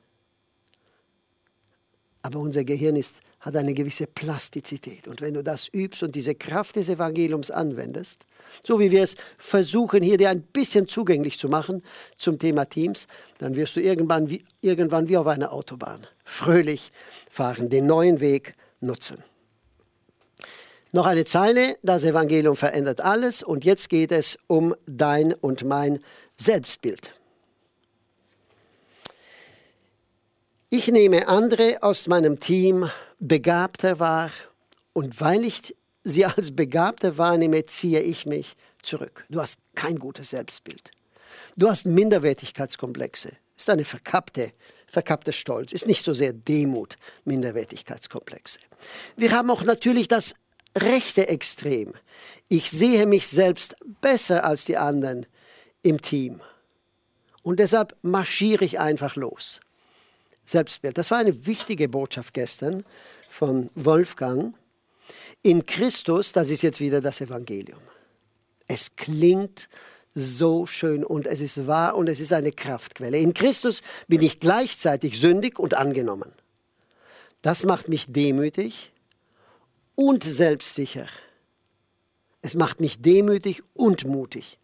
Aber 2.22 2.38
unser 2.38 2.64
Gehirn 2.64 2.96
ist, 2.96 3.20
hat 3.40 3.56
eine 3.56 3.74
gewisse 3.74 4.06
Plastizität. 4.06 5.08
Und 5.08 5.20
wenn 5.20 5.34
du 5.34 5.42
das 5.42 5.68
übst 5.68 6.04
und 6.04 6.14
diese 6.14 6.36
Kraft 6.36 6.76
des 6.76 6.88
Evangeliums 6.88 7.50
anwendest, 7.50 8.24
so 8.64 8.78
wie 8.78 8.92
wir 8.92 9.02
es 9.02 9.16
versuchen, 9.36 10.02
hier 10.02 10.16
dir 10.16 10.30
ein 10.30 10.42
bisschen 10.42 10.86
zugänglich 10.86 11.38
zu 11.38 11.48
machen 11.48 11.82
zum 12.16 12.38
Thema 12.38 12.64
Teams, 12.66 13.08
dann 13.38 13.56
wirst 13.56 13.74
du 13.74 13.80
irgendwann 13.80 14.30
wie, 14.30 14.44
irgendwann 14.60 15.08
wie 15.08 15.16
auf 15.16 15.26
einer 15.26 15.52
Autobahn 15.52 16.06
fröhlich 16.24 16.92
fahren, 17.28 17.68
den 17.68 17.86
neuen 17.86 18.20
Weg 18.20 18.54
nutzen. 18.80 19.18
Noch 20.92 21.06
eine 21.06 21.24
Zeile, 21.24 21.78
das 21.82 22.04
Evangelium 22.04 22.54
verändert 22.54 23.00
alles 23.00 23.42
und 23.42 23.64
jetzt 23.64 23.88
geht 23.88 24.12
es 24.12 24.38
um 24.46 24.74
dein 24.86 25.32
und 25.32 25.64
mein 25.64 26.00
Selbstbild. 26.36 27.14
Ich 30.74 30.88
nehme 30.88 31.28
andere 31.28 31.82
aus 31.82 32.08
meinem 32.08 32.40
Team 32.40 32.88
begabter 33.20 34.00
wahr 34.00 34.30
und 34.94 35.20
weil 35.20 35.44
ich 35.44 35.76
sie 36.02 36.24
als 36.24 36.56
begabter 36.56 37.18
wahrnehme, 37.18 37.66
ziehe 37.66 38.00
ich 38.00 38.24
mich 38.24 38.56
zurück. 38.80 39.26
Du 39.28 39.38
hast 39.38 39.58
kein 39.74 39.98
gutes 39.98 40.30
Selbstbild. 40.30 40.90
Du 41.58 41.68
hast 41.68 41.84
Minderwertigkeitskomplexe. 41.84 43.32
Ist 43.54 43.68
eine 43.68 43.84
verkappte, 43.84 44.52
verkappter 44.86 45.32
Stolz. 45.32 45.72
Ist 45.72 45.86
nicht 45.86 46.06
so 46.06 46.14
sehr 46.14 46.32
Demut, 46.32 46.96
Minderwertigkeitskomplexe. 47.26 48.58
Wir 49.14 49.32
haben 49.32 49.50
auch 49.50 49.64
natürlich 49.64 50.08
das 50.08 50.34
rechte 50.74 51.28
Extrem. 51.28 51.92
Ich 52.48 52.70
sehe 52.70 53.04
mich 53.04 53.28
selbst 53.28 53.76
besser 54.00 54.46
als 54.46 54.64
die 54.64 54.78
anderen 54.78 55.26
im 55.82 56.00
Team. 56.00 56.40
Und 57.42 57.58
deshalb 57.58 57.94
marschiere 58.00 58.64
ich 58.64 58.80
einfach 58.80 59.16
los. 59.16 59.60
Selbstbild. 60.44 60.98
Das 60.98 61.10
war 61.10 61.18
eine 61.18 61.46
wichtige 61.46 61.88
Botschaft 61.88 62.34
gestern 62.34 62.84
von 63.28 63.68
Wolfgang. 63.74 64.54
In 65.42 65.66
Christus, 65.66 66.32
das 66.32 66.50
ist 66.50 66.62
jetzt 66.62 66.80
wieder 66.80 67.00
das 67.00 67.20
Evangelium. 67.20 67.80
Es 68.66 68.94
klingt 68.96 69.68
so 70.14 70.66
schön 70.66 71.04
und 71.04 71.26
es 71.26 71.40
ist 71.40 71.66
wahr 71.66 71.96
und 71.96 72.08
es 72.08 72.20
ist 72.20 72.32
eine 72.32 72.52
Kraftquelle. 72.52 73.18
In 73.18 73.34
Christus 73.34 73.82
bin 74.08 74.22
ich 74.22 74.40
gleichzeitig 74.40 75.18
sündig 75.18 75.58
und 75.58 75.74
angenommen. 75.74 76.32
Das 77.40 77.64
macht 77.64 77.88
mich 77.88 78.06
demütig 78.06 78.92
und 79.94 80.22
selbstsicher. 80.22 81.06
Es 82.42 82.54
macht 82.54 82.80
mich 82.80 83.00
demütig 83.00 83.62
und 83.74 84.04
mutig, 84.04 84.58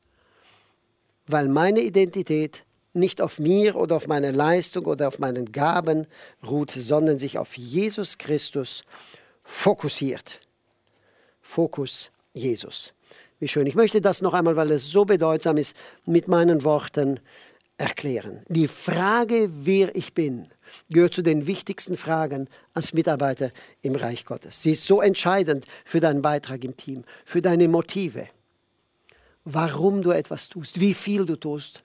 weil 1.26 1.48
meine 1.48 1.80
Identität 1.80 2.64
nicht 2.98 3.20
auf 3.20 3.38
mir 3.38 3.76
oder 3.76 3.96
auf 3.96 4.06
meine 4.06 4.32
Leistung 4.32 4.86
oder 4.86 5.08
auf 5.08 5.18
meinen 5.18 5.52
Gaben 5.52 6.06
ruht, 6.46 6.70
sondern 6.70 7.18
sich 7.18 7.38
auf 7.38 7.56
Jesus 7.56 8.18
Christus 8.18 8.84
fokussiert. 9.44 10.40
Fokus 11.40 12.10
Jesus. 12.34 12.92
Wie 13.40 13.48
schön. 13.48 13.66
Ich 13.66 13.74
möchte 13.74 14.00
das 14.00 14.20
noch 14.20 14.34
einmal, 14.34 14.56
weil 14.56 14.70
es 14.72 14.90
so 14.90 15.04
bedeutsam 15.04 15.56
ist, 15.56 15.76
mit 16.04 16.28
meinen 16.28 16.64
Worten 16.64 17.20
erklären. 17.78 18.42
Die 18.48 18.66
Frage, 18.66 19.48
wer 19.52 19.94
ich 19.94 20.12
bin, 20.12 20.48
gehört 20.90 21.14
zu 21.14 21.22
den 21.22 21.46
wichtigsten 21.46 21.96
Fragen 21.96 22.48
als 22.74 22.92
Mitarbeiter 22.92 23.52
im 23.80 23.94
Reich 23.94 24.26
Gottes. 24.26 24.62
Sie 24.62 24.72
ist 24.72 24.84
so 24.84 25.00
entscheidend 25.00 25.64
für 25.84 26.00
deinen 26.00 26.20
Beitrag 26.20 26.64
im 26.64 26.76
Team, 26.76 27.04
für 27.24 27.40
deine 27.40 27.68
Motive, 27.68 28.28
warum 29.44 30.02
du 30.02 30.10
etwas 30.10 30.48
tust, 30.48 30.80
wie 30.80 30.92
viel 30.92 31.24
du 31.24 31.36
tust 31.36 31.84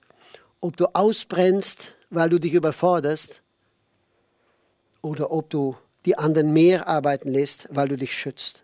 ob 0.63 0.77
du 0.77 0.85
ausbrennst, 0.95 1.93
weil 2.09 2.29
du 2.29 2.39
dich 2.39 2.53
überforderst, 2.53 3.41
oder 5.01 5.29
ob 5.29 5.49
du 5.49 5.75
die 6.05 6.17
anderen 6.17 6.53
mehr 6.53 6.87
arbeiten 6.87 7.27
lässt, 7.27 7.67
weil 7.69 7.89
du 7.89 7.97
dich 7.97 8.17
schützt. 8.17 8.61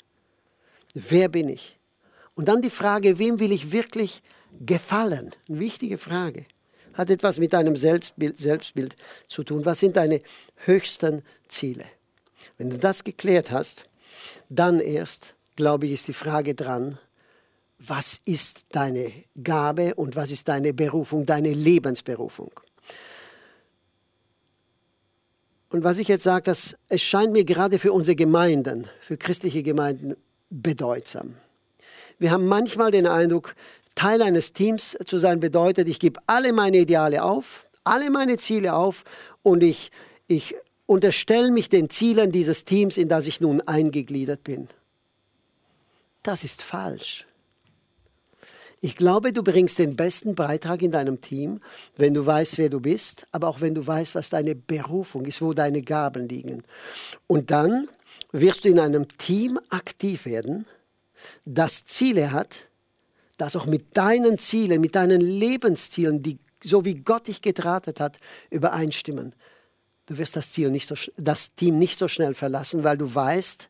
Wer 0.93 1.27
bin 1.27 1.49
ich? 1.49 1.77
Und 2.35 2.47
dann 2.47 2.61
die 2.61 2.69
Frage, 2.69 3.19
wem 3.19 3.41
will 3.41 3.51
ich 3.51 3.73
wirklich 3.73 4.23
gefallen? 4.61 5.35
Eine 5.49 5.59
wichtige 5.59 5.97
Frage. 5.97 6.45
Hat 6.93 7.09
etwas 7.09 7.37
mit 7.37 7.51
deinem 7.51 7.75
Selbstbild, 7.75 8.39
Selbstbild 8.39 8.95
zu 9.27 9.43
tun. 9.43 9.65
Was 9.65 9.81
sind 9.81 9.97
deine 9.97 10.21
höchsten 10.55 11.21
Ziele? 11.49 11.83
Wenn 12.57 12.69
du 12.69 12.77
das 12.77 13.03
geklärt 13.03 13.51
hast, 13.51 13.89
dann 14.47 14.79
erst, 14.79 15.35
glaube 15.57 15.87
ich, 15.87 15.91
ist 15.91 16.07
die 16.07 16.13
Frage 16.13 16.55
dran, 16.55 16.97
was 17.79 18.19
ist 18.25 18.65
deine 18.71 19.11
Gabe 19.41 19.95
und 19.95 20.15
was 20.15 20.31
ist 20.31 20.47
deine 20.47 20.73
Berufung, 20.73 21.25
deine 21.25 21.53
Lebensberufung. 21.53 22.51
Und 25.69 25.83
was 25.83 25.97
ich 25.97 26.07
jetzt 26.07 26.23
sage, 26.23 26.43
das, 26.43 26.75
es 26.89 27.01
scheint 27.01 27.31
mir 27.31 27.45
gerade 27.45 27.79
für 27.79 27.93
unsere 27.93 28.15
Gemeinden, 28.15 28.87
für 28.99 29.17
christliche 29.17 29.63
Gemeinden 29.63 30.15
bedeutsam. 30.49 31.35
Wir 32.17 32.31
haben 32.31 32.47
manchmal 32.47 32.91
den 32.91 33.07
Eindruck, 33.07 33.55
Teil 33.95 34.21
eines 34.21 34.53
Teams 34.53 34.97
zu 35.05 35.17
sein 35.17 35.39
bedeutet, 35.39 35.87
ich 35.87 35.99
gebe 35.99 36.19
alle 36.25 36.53
meine 36.53 36.77
Ideale 36.77 37.23
auf, 37.23 37.67
alle 37.83 38.09
meine 38.09 38.37
Ziele 38.37 38.73
auf 38.73 39.03
und 39.43 39.61
ich, 39.61 39.91
ich 40.27 40.55
unterstelle 40.85 41.51
mich 41.51 41.69
den 41.69 41.89
Zielen 41.89 42.31
dieses 42.31 42.65
Teams, 42.65 42.97
in 42.97 43.09
das 43.09 43.27
ich 43.27 43.41
nun 43.41 43.61
eingegliedert 43.61 44.43
bin. 44.43 44.69
Das 46.23 46.43
ist 46.43 46.61
falsch. 46.61 47.25
Ich 48.81 48.95
glaube, 48.95 49.33
du 49.33 49.43
bringst 49.43 49.77
den 49.77 49.95
besten 49.95 50.35
Beitrag 50.35 50.81
in 50.81 50.91
deinem 50.91 51.19
Team, 51.19 51.59
wenn 51.97 52.13
du 52.13 52.25
weißt, 52.25 52.57
wer 52.57 52.69
du 52.69 52.79
bist, 52.79 53.27
aber 53.31 53.49
auch 53.49 53.59
wenn 53.61 53.75
du 53.75 53.85
weißt, 53.85 54.15
was 54.15 54.29
deine 54.29 54.55
Berufung 54.55 55.25
ist, 55.25 55.41
wo 55.41 55.53
deine 55.53 55.81
Gaben 55.81 56.29
liegen. 56.29 56.63
Und 57.27 57.51
dann 57.51 57.89
wirst 58.31 58.63
du 58.63 58.69
in 58.69 58.79
einem 58.79 59.07
Team 59.17 59.59
aktiv 59.69 60.25
werden, 60.25 60.65
das 61.45 61.83
Ziele 61.85 62.31
hat, 62.31 62.67
das 63.37 63.55
auch 63.55 63.65
mit 63.65 63.97
deinen 63.97 64.37
Zielen, 64.37 64.79
mit 64.79 64.95
deinen 64.95 65.21
Lebenszielen, 65.21 66.23
die 66.23 66.37
so 66.63 66.85
wie 66.85 66.95
Gott 66.95 67.27
dich 67.27 67.41
gedrahtet 67.41 67.99
hat, 67.99 68.19
übereinstimmen. 68.49 69.33
Du 70.05 70.17
wirst 70.17 70.35
das, 70.35 70.51
Ziel 70.51 70.71
nicht 70.71 70.87
so, 70.87 70.95
das 71.17 71.53
Team 71.55 71.77
nicht 71.77 71.99
so 71.99 72.07
schnell 72.07 72.33
verlassen, 72.33 72.83
weil 72.83 72.97
du 72.97 73.13
weißt, 73.13 73.69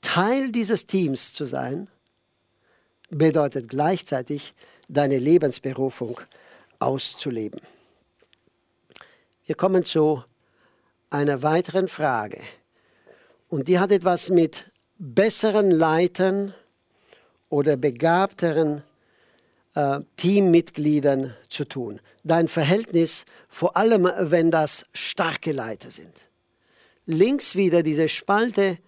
Teil 0.00 0.50
dieses 0.50 0.86
Teams 0.86 1.32
zu 1.34 1.44
sein 1.44 1.88
bedeutet 3.10 3.68
gleichzeitig 3.68 4.54
deine 4.88 5.18
Lebensberufung 5.18 6.20
auszuleben. 6.78 7.60
Wir 9.44 9.54
kommen 9.54 9.84
zu 9.84 10.22
einer 11.10 11.42
weiteren 11.42 11.88
Frage. 11.88 12.40
Und 13.48 13.68
die 13.68 13.78
hat 13.78 13.92
etwas 13.92 14.28
mit 14.28 14.70
besseren 14.98 15.70
Leitern 15.70 16.52
oder 17.48 17.76
begabteren 17.76 18.82
äh, 19.74 20.00
Teammitgliedern 20.16 21.34
zu 21.48 21.64
tun. 21.64 22.00
Dein 22.24 22.48
Verhältnis, 22.48 23.24
vor 23.48 23.76
allem 23.76 24.10
wenn 24.18 24.50
das 24.50 24.84
starke 24.92 25.52
Leiter 25.52 25.90
sind. 25.90 26.12
Links 27.04 27.54
wieder 27.54 27.84
diese 27.84 28.08
Spalte, 28.08 28.78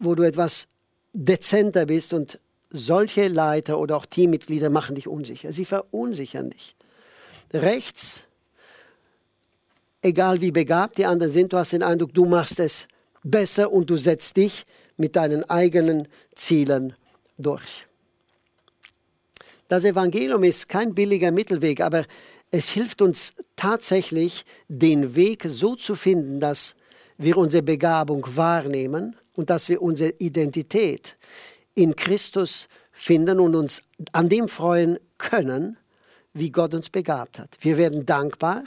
wo 0.00 0.16
du 0.16 0.24
etwas 0.24 0.66
dezenter 1.12 1.86
bist 1.86 2.12
und 2.12 2.40
solche 2.70 3.28
Leiter 3.28 3.78
oder 3.78 3.96
auch 3.96 4.06
Teammitglieder 4.06 4.70
machen 4.70 4.94
dich 4.94 5.08
unsicher. 5.08 5.52
Sie 5.52 5.64
verunsichern 5.64 6.50
dich. 6.50 6.76
Rechts, 7.52 8.20
egal 10.02 10.40
wie 10.40 10.50
begabt 10.50 10.98
die 10.98 11.06
anderen 11.06 11.32
sind, 11.32 11.52
du 11.52 11.56
hast 11.56 11.72
den 11.72 11.82
Eindruck, 11.82 12.12
du 12.12 12.26
machst 12.26 12.60
es 12.60 12.86
besser 13.22 13.72
und 13.72 13.88
du 13.88 13.96
setzt 13.96 14.36
dich 14.36 14.66
mit 14.96 15.16
deinen 15.16 15.48
eigenen 15.48 16.08
Zielen 16.34 16.94
durch. 17.38 17.86
Das 19.68 19.84
Evangelium 19.84 20.44
ist 20.44 20.68
kein 20.68 20.94
billiger 20.94 21.30
Mittelweg, 21.30 21.80
aber 21.80 22.04
es 22.50 22.70
hilft 22.70 23.02
uns 23.02 23.34
tatsächlich, 23.56 24.44
den 24.68 25.14
Weg 25.14 25.44
so 25.46 25.76
zu 25.76 25.94
finden, 25.94 26.40
dass 26.40 26.74
wir 27.18 27.36
unsere 27.36 27.62
Begabung 27.62 28.24
wahrnehmen 28.36 29.16
und 29.34 29.50
dass 29.50 29.68
wir 29.68 29.82
unsere 29.82 30.14
Identität 30.18 31.16
in 31.78 31.94
Christus 31.94 32.68
finden 32.90 33.38
und 33.38 33.54
uns 33.54 33.84
an 34.10 34.28
dem 34.28 34.48
freuen 34.48 34.98
können, 35.16 35.76
wie 36.34 36.50
Gott 36.50 36.74
uns 36.74 36.90
begabt 36.90 37.38
hat. 37.38 37.56
Wir 37.60 37.78
werden 37.78 38.04
dankbar. 38.04 38.64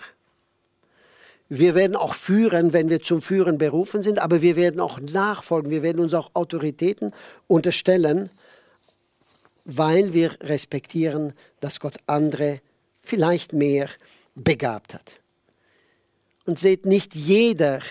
Wir 1.49 1.75
werden 1.75 1.97
auch 1.97 2.13
führen, 2.13 2.71
wenn 2.71 2.89
wir 2.89 3.01
zum 3.01 3.21
Führen 3.21 3.57
berufen 3.57 4.01
sind, 4.01 4.19
aber 4.19 4.41
wir 4.41 4.55
werden 4.55 4.79
auch 4.79 5.01
nachfolgen. 5.01 5.69
Wir 5.69 5.83
werden 5.83 6.01
uns 6.01 6.13
auch 6.13 6.31
Autoritäten 6.33 7.11
unterstellen, 7.47 8.29
weil 9.65 10.13
wir 10.13 10.37
respektieren, 10.39 11.33
dass 11.59 11.81
Gott 11.81 11.95
andere 12.07 12.61
vielleicht 13.01 13.51
mehr 13.51 13.89
begabt 14.35 14.93
hat. 14.93 15.19
Und 16.45 16.57
seht, 16.57 16.85
nicht 16.85 17.13
jeder, 17.13 17.81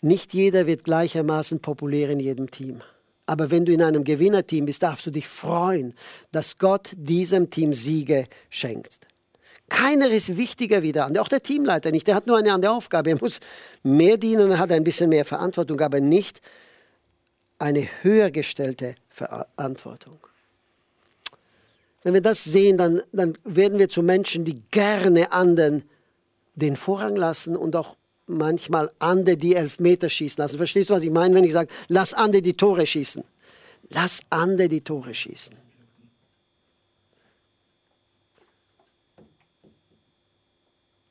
nicht 0.00 0.32
jeder 0.32 0.68
wird 0.68 0.84
gleichermaßen 0.84 1.58
populär 1.58 2.10
in 2.10 2.20
jedem 2.20 2.52
Team. 2.52 2.82
Aber 3.30 3.52
wenn 3.52 3.64
du 3.64 3.72
in 3.72 3.80
einem 3.80 4.02
Gewinnerteam 4.02 4.64
bist, 4.64 4.82
darfst 4.82 5.06
du 5.06 5.12
dich 5.12 5.28
freuen, 5.28 5.94
dass 6.32 6.58
Gott 6.58 6.90
diesem 6.96 7.48
Team 7.48 7.72
Siege 7.72 8.24
schenkt. 8.48 9.06
Keiner 9.68 10.10
ist 10.10 10.36
wichtiger 10.36 10.82
wie 10.82 10.90
der 10.90 11.04
andere, 11.04 11.22
auch 11.22 11.28
der 11.28 11.40
Teamleiter 11.40 11.92
nicht. 11.92 12.08
Der 12.08 12.16
hat 12.16 12.26
nur 12.26 12.38
eine 12.38 12.52
andere 12.52 12.72
Aufgabe. 12.72 13.10
Er 13.10 13.18
muss 13.20 13.38
mehr 13.84 14.16
dienen, 14.16 14.58
hat 14.58 14.72
ein 14.72 14.82
bisschen 14.82 15.10
mehr 15.10 15.24
Verantwortung, 15.24 15.80
aber 15.80 16.00
nicht 16.00 16.40
eine 17.60 17.86
höher 18.02 18.32
gestellte 18.32 18.96
Verantwortung. 19.10 20.18
Wenn 22.02 22.14
wir 22.14 22.22
das 22.22 22.42
sehen, 22.42 22.78
dann, 22.78 23.00
dann 23.12 23.38
werden 23.44 23.78
wir 23.78 23.88
zu 23.88 24.02
Menschen, 24.02 24.44
die 24.44 24.60
gerne 24.72 25.30
anderen 25.30 25.84
den 26.56 26.74
Vorrang 26.74 27.14
lassen 27.14 27.56
und 27.56 27.76
auch 27.76 27.94
manchmal 28.30 28.90
andere 28.98 29.36
die 29.36 29.54
Elfmeter 29.54 30.08
schießen 30.08 30.40
lassen. 30.40 30.56
Verstehst 30.56 30.90
du, 30.90 30.94
was 30.94 31.02
ich 31.02 31.10
meine, 31.10 31.34
wenn 31.34 31.44
ich 31.44 31.52
sage, 31.52 31.70
lass 31.88 32.14
andere 32.14 32.42
die 32.42 32.54
Tore 32.54 32.86
schießen? 32.86 33.24
Lass 33.90 34.20
andere 34.30 34.68
die 34.68 34.80
Tore 34.80 35.12
schießen. 35.12 35.56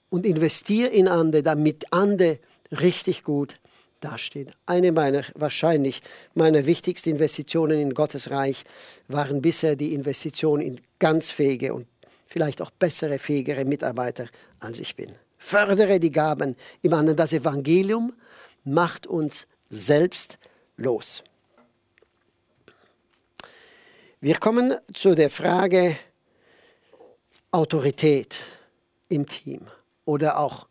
Und 0.10 0.26
investiere 0.26 0.90
in 0.90 1.08
andere, 1.08 1.44
damit 1.44 1.92
andere 1.94 2.40
richtig 2.72 3.24
gut 3.24 3.56
dastehen. 4.00 4.52
Eine 4.66 4.92
meiner, 4.92 5.24
wahrscheinlich 5.36 6.02
meiner 6.34 6.66
wichtigsten 6.66 7.10
Investitionen 7.12 7.80
in 7.80 7.94
Gottes 7.94 8.32
Reich 8.32 8.64
waren 9.08 9.42
bisher 9.42 9.76
die 9.76 9.94
Investitionen 9.94 10.64
in 10.64 10.82
ganz 10.98 11.32
fähige 11.32 11.74
und 11.74 11.86
vielleicht 12.26 12.62
auch 12.62 12.72
bessere, 12.72 13.20
fähigere 13.20 13.66
Mitarbeiter, 13.66 14.28
als 14.60 14.80
ich 14.80 14.96
bin. 14.96 15.14
Fördere 15.40 16.00
die 16.00 16.12
Gaben 16.12 16.56
im 16.84 16.94
anderen. 16.94 17.18
Das 17.18 17.34
Evangelium 17.34 18.14
macht 18.64 19.08
uns 19.08 19.48
selbst 19.70 20.38
los. 20.78 21.24
Wir 24.22 24.36
kommen 24.36 24.76
zu 24.94 25.16
der 25.16 25.30
Frage 25.30 25.98
Autorität 27.52 28.44
im 29.08 29.26
Team 29.26 29.62
oder 30.06 30.38
auch 30.38 30.68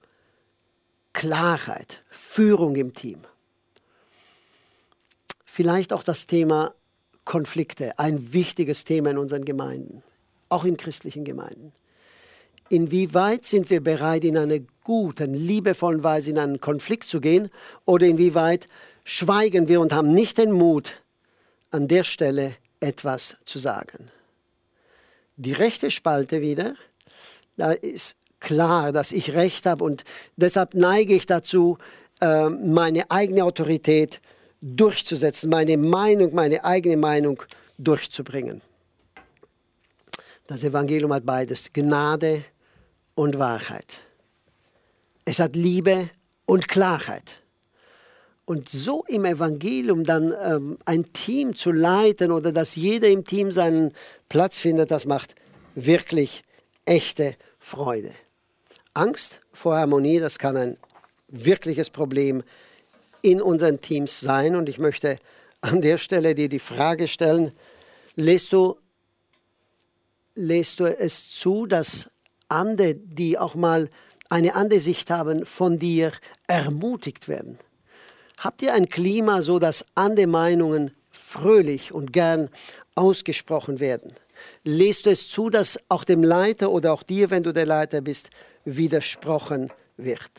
Klarheit, 1.12 2.02
Führung 2.10 2.76
im 2.76 2.92
Team. 2.92 3.22
Vielleicht 5.44 5.92
auch 5.92 6.04
das 6.04 6.26
Thema 6.26 6.74
Konflikte, 7.24 7.98
ein 7.98 8.32
wichtiges 8.32 8.84
Thema 8.84 9.10
in 9.10 9.18
unseren 9.18 9.44
Gemeinden, 9.44 10.02
auch 10.50 10.64
in 10.64 10.76
christlichen 10.76 11.24
Gemeinden. 11.24 11.72
Inwieweit 12.70 13.46
sind 13.46 13.70
wir 13.70 13.82
bereit, 13.82 14.24
in 14.24 14.36
einer 14.36 14.58
guten, 14.84 15.34
liebevollen 15.34 16.02
Weise 16.02 16.30
in 16.30 16.38
einen 16.38 16.60
Konflikt 16.60 17.04
zu 17.04 17.20
gehen 17.20 17.50
oder 17.84 18.06
inwieweit 18.06 18.68
schweigen 19.04 19.68
wir 19.68 19.80
und 19.80 19.92
haben 19.92 20.12
nicht 20.12 20.38
den 20.38 20.52
Mut, 20.52 21.02
an 21.70 21.88
der 21.88 22.04
Stelle 22.04 22.56
etwas 22.80 23.36
zu 23.44 23.58
sagen. 23.58 24.10
Die 25.36 25.52
rechte 25.52 25.90
Spalte 25.90 26.40
wieder, 26.40 26.74
da 27.56 27.72
ist 27.72 28.16
klar, 28.40 28.92
dass 28.92 29.12
ich 29.12 29.32
recht 29.32 29.66
habe 29.66 29.84
und 29.84 30.04
deshalb 30.36 30.74
neige 30.74 31.14
ich 31.14 31.26
dazu, 31.26 31.78
ähm, 32.20 32.72
meine 32.72 33.10
eigene 33.10 33.44
Autorität 33.44 34.20
durchzusetzen, 34.60 35.50
meine 35.50 35.76
Meinung, 35.76 36.34
meine 36.34 36.64
eigene 36.64 36.96
Meinung 36.96 37.42
durchzubringen. 37.78 38.60
Das 40.46 40.64
Evangelium 40.64 41.12
hat 41.12 41.24
beides, 41.26 41.72
Gnade 41.72 42.44
und 43.18 43.40
Wahrheit. 43.40 43.98
Es 45.24 45.40
hat 45.40 45.56
Liebe 45.56 46.08
und 46.46 46.68
Klarheit. 46.68 47.42
Und 48.44 48.68
so 48.68 49.04
im 49.08 49.24
Evangelium 49.24 50.04
dann 50.04 50.32
ähm, 50.40 50.78
ein 50.84 51.12
Team 51.12 51.56
zu 51.56 51.72
leiten 51.72 52.30
oder 52.30 52.52
dass 52.52 52.76
jeder 52.76 53.08
im 53.08 53.24
Team 53.24 53.50
seinen 53.50 53.92
Platz 54.28 54.60
findet, 54.60 54.92
das 54.92 55.04
macht 55.04 55.34
wirklich 55.74 56.44
echte 56.84 57.34
Freude. 57.58 58.12
Angst 58.94 59.40
vor 59.50 59.76
Harmonie, 59.76 60.20
das 60.20 60.38
kann 60.38 60.56
ein 60.56 60.76
wirkliches 61.26 61.90
Problem 61.90 62.44
in 63.20 63.42
unseren 63.42 63.80
Teams 63.80 64.20
sein. 64.20 64.54
Und 64.54 64.68
ich 64.68 64.78
möchte 64.78 65.18
an 65.60 65.82
der 65.82 65.98
Stelle 65.98 66.36
dir 66.36 66.48
die 66.48 66.60
Frage 66.60 67.08
stellen, 67.08 67.50
lässt 68.14 68.52
du, 68.52 68.76
lässt 70.36 70.78
du 70.78 70.84
es 70.84 71.32
zu, 71.32 71.66
dass 71.66 72.08
andere, 72.48 72.94
die 72.94 73.38
auch 73.38 73.54
mal 73.54 73.88
eine 74.28 74.54
andere 74.54 74.80
Sicht 74.80 75.10
haben, 75.10 75.44
von 75.44 75.78
dir 75.78 76.12
ermutigt 76.46 77.28
werden? 77.28 77.58
Habt 78.38 78.62
ihr 78.62 78.74
ein 78.74 78.88
Klima, 78.88 79.42
so 79.42 79.58
dass 79.58 79.84
andere 79.94 80.26
Meinungen 80.26 80.92
fröhlich 81.10 81.92
und 81.92 82.12
gern 82.12 82.50
ausgesprochen 82.94 83.80
werden? 83.80 84.12
Lässt 84.64 85.06
du 85.06 85.10
es 85.10 85.28
zu, 85.28 85.50
dass 85.50 85.78
auch 85.88 86.04
dem 86.04 86.22
Leiter 86.22 86.70
oder 86.70 86.92
auch 86.92 87.02
dir, 87.02 87.30
wenn 87.30 87.42
du 87.42 87.52
der 87.52 87.66
Leiter 87.66 88.00
bist, 88.00 88.30
widersprochen 88.64 89.72
wird. 89.96 90.30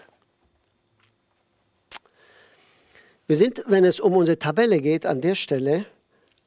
Wir 3.27 3.35
sind, 3.35 3.63
wenn 3.67 3.85
es 3.85 3.99
um 3.99 4.15
unsere 4.15 4.39
Tabelle 4.39 4.81
geht, 4.81 5.05
an 5.05 5.21
der 5.21 5.35
Stelle 5.35 5.85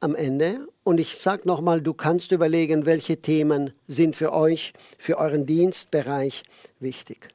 am 0.03 0.15
Ende. 0.15 0.67
Und 0.83 0.99
ich 0.99 1.17
sage 1.17 1.47
nochmal, 1.47 1.81
du 1.81 1.93
kannst 1.93 2.31
überlegen, 2.31 2.85
welche 2.85 3.17
Themen 3.17 3.73
sind 3.87 4.15
für 4.15 4.33
euch, 4.33 4.73
für 4.97 5.17
euren 5.17 5.45
Dienstbereich 5.45 6.43
wichtig. 6.79 7.29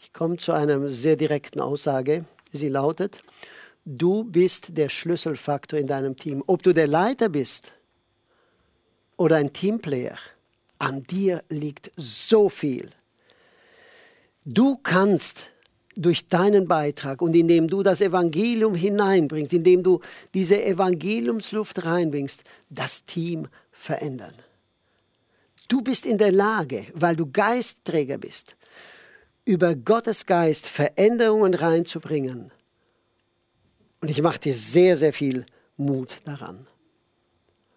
Ich 0.00 0.12
komme 0.12 0.38
zu 0.38 0.52
einer 0.52 0.88
sehr 0.88 1.16
direkten 1.16 1.60
Aussage. 1.60 2.24
Sie 2.52 2.68
lautet, 2.68 3.20
du 3.84 4.24
bist 4.24 4.76
der 4.76 4.88
Schlüsselfaktor 4.88 5.78
in 5.78 5.86
deinem 5.86 6.16
Team. 6.16 6.42
Ob 6.46 6.62
du 6.62 6.72
der 6.72 6.86
Leiter 6.86 7.28
bist 7.28 7.72
oder 9.16 9.36
ein 9.36 9.52
Teamplayer, 9.52 10.16
an 10.78 11.04
dir 11.04 11.44
liegt 11.48 11.92
so 11.96 12.48
viel. 12.48 12.90
Du 14.44 14.78
kannst 14.82 15.50
durch 15.96 16.28
deinen 16.28 16.66
Beitrag 16.66 17.22
und 17.22 17.34
indem 17.34 17.68
du 17.68 17.82
das 17.82 18.00
Evangelium 18.00 18.74
hineinbringst, 18.74 19.52
indem 19.52 19.82
du 19.82 20.00
diese 20.34 20.62
Evangeliumsluft 20.64 21.84
reinbringst, 21.84 22.44
das 22.70 23.04
Team 23.04 23.48
verändern. 23.70 24.34
Du 25.68 25.82
bist 25.82 26.06
in 26.06 26.18
der 26.18 26.32
Lage, 26.32 26.86
weil 26.94 27.16
du 27.16 27.30
Geistträger 27.30 28.18
bist, 28.18 28.56
über 29.44 29.74
Gottes 29.74 30.26
Geist 30.26 30.66
Veränderungen 30.68 31.54
reinzubringen. 31.54 32.50
Und 34.00 34.10
ich 34.10 34.20
mache 34.20 34.38
dir 34.38 34.56
sehr, 34.56 34.96
sehr 34.96 35.12
viel 35.12 35.46
Mut 35.76 36.18
daran. 36.24 36.66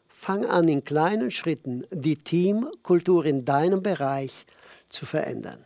Fang 0.08 0.45
an, 0.45 0.67
in 0.67 0.84
kleinen 0.84 1.32
Schritten 1.32 1.86
die 1.91 2.15
Teamkultur 2.15 3.25
in 3.25 3.45
deinem 3.45 3.84
Bereich 3.84 4.45
zu 4.89 5.06
verändern. 5.06 5.63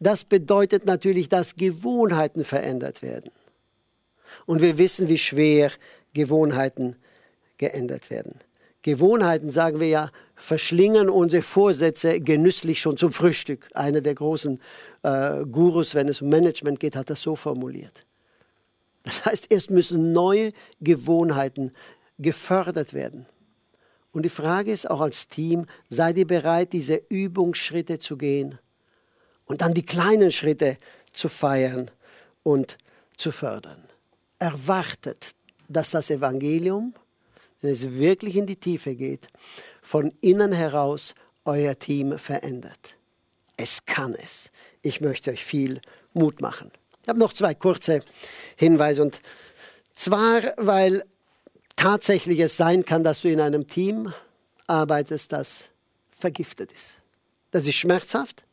Das 0.00 0.24
bedeutet 0.24 0.86
natürlich, 0.86 1.28
dass 1.28 1.56
Gewohnheiten 1.56 2.44
verändert 2.44 3.02
werden. 3.02 3.30
Und 4.46 4.60
wir 4.60 4.78
wissen, 4.78 5.08
wie 5.08 5.18
schwer 5.18 5.70
Gewohnheiten 6.12 6.96
geändert 7.58 8.10
werden. 8.10 8.40
Gewohnheiten, 8.82 9.50
sagen 9.50 9.80
wir 9.80 9.88
ja, 9.88 10.10
verschlingen 10.36 11.08
unsere 11.08 11.42
Vorsätze 11.42 12.20
genüsslich 12.20 12.80
schon 12.80 12.98
zum 12.98 13.12
Frühstück. 13.12 13.68
Einer 13.72 14.02
der 14.02 14.14
großen 14.14 14.60
äh, 15.02 15.44
Gurus, 15.46 15.94
wenn 15.94 16.08
es 16.08 16.20
um 16.20 16.28
Management 16.28 16.80
geht, 16.80 16.96
hat 16.96 17.08
das 17.08 17.22
so 17.22 17.34
formuliert. 17.34 18.04
Das 19.04 19.24
heißt, 19.24 19.46
erst 19.50 19.70
müssen 19.70 20.12
neue 20.12 20.52
Gewohnheiten 20.80 21.72
gefördert 22.18 22.92
werden. 22.92 23.26
Und 24.12 24.22
die 24.22 24.30
Frage 24.30 24.70
ist 24.70 24.90
auch 24.90 25.00
als 25.00 25.28
Team, 25.28 25.66
seid 25.88 26.18
ihr 26.18 26.26
bereit, 26.26 26.72
diese 26.72 27.00
Übungsschritte 27.08 27.98
zu 27.98 28.16
gehen 28.16 28.58
und 29.46 29.60
dann 29.60 29.74
die 29.74 29.84
kleinen 29.84 30.30
Schritte 30.30 30.76
zu 31.12 31.28
feiern 31.28 31.90
und 32.42 32.78
zu 33.16 33.32
fördern? 33.32 33.82
Erwartet, 34.38 35.34
dass 35.68 35.90
das 35.90 36.10
Evangelium, 36.10 36.94
wenn 37.60 37.70
es 37.70 37.92
wirklich 37.92 38.36
in 38.36 38.46
die 38.46 38.56
Tiefe 38.56 38.94
geht, 38.94 39.28
von 39.82 40.12
innen 40.20 40.52
heraus 40.52 41.14
euer 41.44 41.78
Team 41.78 42.18
verändert. 42.18 42.96
Es 43.56 43.84
kann 43.86 44.14
es. 44.14 44.50
Ich 44.82 45.00
möchte 45.00 45.30
euch 45.30 45.44
viel 45.44 45.80
Mut 46.12 46.40
machen. 46.40 46.70
Ich 47.02 47.08
habe 47.08 47.18
noch 47.18 47.32
zwei 47.32 47.54
kurze 47.54 48.00
Hinweise 48.56 49.02
und 49.02 49.20
zwar, 49.92 50.42
weil 50.56 51.04
tatsächlich 51.76 52.40
es 52.40 52.56
sein 52.56 52.84
kann, 52.84 53.04
dass 53.04 53.22
du 53.22 53.28
in 53.30 53.40
einem 53.40 53.68
Team 53.68 54.12
arbeitest, 54.66 55.32
das 55.32 55.70
vergiftet 56.18 56.72
ist. 56.72 56.98
Das 57.50 57.66
ist 57.66 57.76
schmerzhaft, 57.76 58.44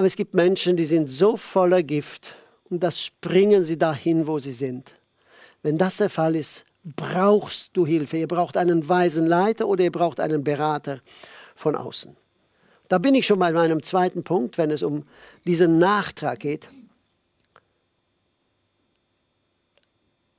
aber 0.00 0.06
es 0.06 0.16
gibt 0.16 0.32
Menschen, 0.32 0.78
die 0.78 0.86
sind 0.86 1.08
so 1.08 1.36
voller 1.36 1.82
Gift 1.82 2.34
und 2.70 2.82
das 2.82 3.02
springen 3.02 3.64
sie 3.64 3.76
dahin, 3.76 4.26
wo 4.26 4.38
sie 4.38 4.50
sind. 4.50 4.94
Wenn 5.62 5.76
das 5.76 5.98
der 5.98 6.08
Fall 6.08 6.36
ist, 6.36 6.64
brauchst 6.84 7.68
du 7.74 7.84
Hilfe. 7.84 8.16
Ihr 8.16 8.26
braucht 8.26 8.56
einen 8.56 8.88
weisen 8.88 9.26
Leiter 9.26 9.68
oder 9.68 9.84
ihr 9.84 9.92
braucht 9.92 10.18
einen 10.18 10.42
Berater 10.42 11.00
von 11.54 11.76
außen. 11.76 12.16
Da 12.88 12.96
bin 12.96 13.14
ich 13.14 13.26
schon 13.26 13.38
bei 13.38 13.52
meinem 13.52 13.82
zweiten 13.82 14.24
Punkt, 14.24 14.56
wenn 14.56 14.70
es 14.70 14.82
um 14.82 15.04
diesen 15.44 15.78
Nachtrag 15.78 16.40
geht. 16.40 16.70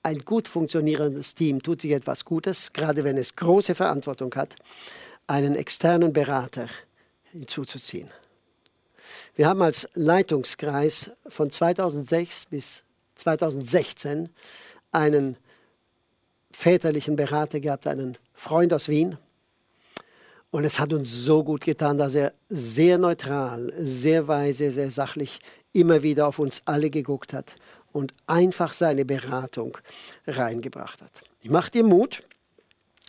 Ein 0.01 0.25
gut 0.25 0.47
funktionierendes 0.47 1.35
Team 1.35 1.61
tut 1.61 1.81
sich 1.81 1.91
etwas 1.91 2.25
Gutes, 2.25 2.73
gerade 2.73 3.03
wenn 3.03 3.15
es 3.15 3.35
große 3.35 3.75
Verantwortung 3.75 4.33
hat, 4.33 4.55
einen 5.27 5.53
externen 5.53 6.13
Berater 6.13 6.65
hinzuzuziehen. 7.31 8.09
Wir 9.35 9.47
haben 9.47 9.61
als 9.61 9.89
Leitungskreis 9.93 11.11
von 11.27 11.49
2006 11.49 12.47
bis 12.47 12.83
2016 13.15 14.29
einen 14.91 15.37
väterlichen 16.51 17.15
Berater 17.15 17.59
gehabt, 17.59 17.87
einen 17.87 18.17
Freund 18.33 18.73
aus 18.73 18.89
Wien. 18.89 19.17
Und 20.51 20.65
es 20.65 20.79
hat 20.79 20.91
uns 20.91 21.11
so 21.11 21.43
gut 21.43 21.63
getan, 21.63 21.97
dass 21.97 22.13
er 22.13 22.33
sehr 22.49 22.97
neutral, 22.97 23.71
sehr 23.77 24.27
weise, 24.27 24.71
sehr 24.71 24.91
sachlich 24.91 25.39
immer 25.71 26.03
wieder 26.03 26.27
auf 26.27 26.39
uns 26.39 26.61
alle 26.65 26.89
geguckt 26.89 27.31
hat 27.31 27.55
und 27.93 28.13
einfach 28.27 28.73
seine 28.73 29.05
Beratung 29.05 29.77
reingebracht 30.27 31.01
hat. 31.01 31.11
Ich 31.41 31.49
mache 31.49 31.71
dir 31.71 31.83
Mut. 31.83 32.23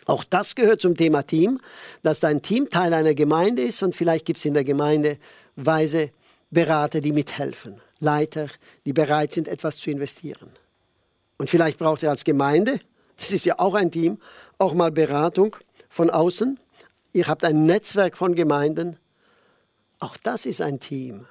Auch 0.05 0.23
das 0.23 0.55
gehört 0.55 0.81
zum 0.81 0.97
Thema 0.97 1.23
Team, 1.23 1.59
dass 2.01 2.19
dein 2.19 2.41
Team 2.41 2.69
Teil 2.69 2.93
einer 2.93 3.13
Gemeinde 3.13 3.61
ist 3.61 3.83
und 3.83 3.95
vielleicht 3.95 4.25
gibt 4.25 4.39
es 4.39 4.45
in 4.45 4.53
der 4.53 4.65
Gemeinde 4.65 5.17
weise 5.55 6.11
Berater, 6.51 7.01
die 7.01 7.11
mithelfen, 7.11 7.81
Leiter, 7.99 8.47
die 8.85 8.93
bereit 8.93 9.31
sind, 9.31 9.47
etwas 9.47 9.77
zu 9.77 9.89
investieren. 9.89 10.51
Und 11.37 11.49
vielleicht 11.49 11.79
braucht 11.79 12.03
ihr 12.03 12.09
als 12.09 12.23
Gemeinde, 12.23 12.79
das 13.17 13.31
ist 13.31 13.45
ja 13.45 13.59
auch 13.59 13.73
ein 13.73 13.91
Team, 13.91 14.19
auch 14.57 14.73
mal 14.73 14.91
Beratung 14.91 15.55
von 15.89 16.09
außen. 16.09 16.59
Ihr 17.13 17.27
habt 17.27 17.43
ein 17.43 17.65
Netzwerk 17.65 18.17
von 18.17 18.35
Gemeinden. 18.35 18.97
Auch 19.99 20.17
das 20.17 20.45
ist 20.45 20.61
ein 20.61 20.79
Team. 20.79 21.27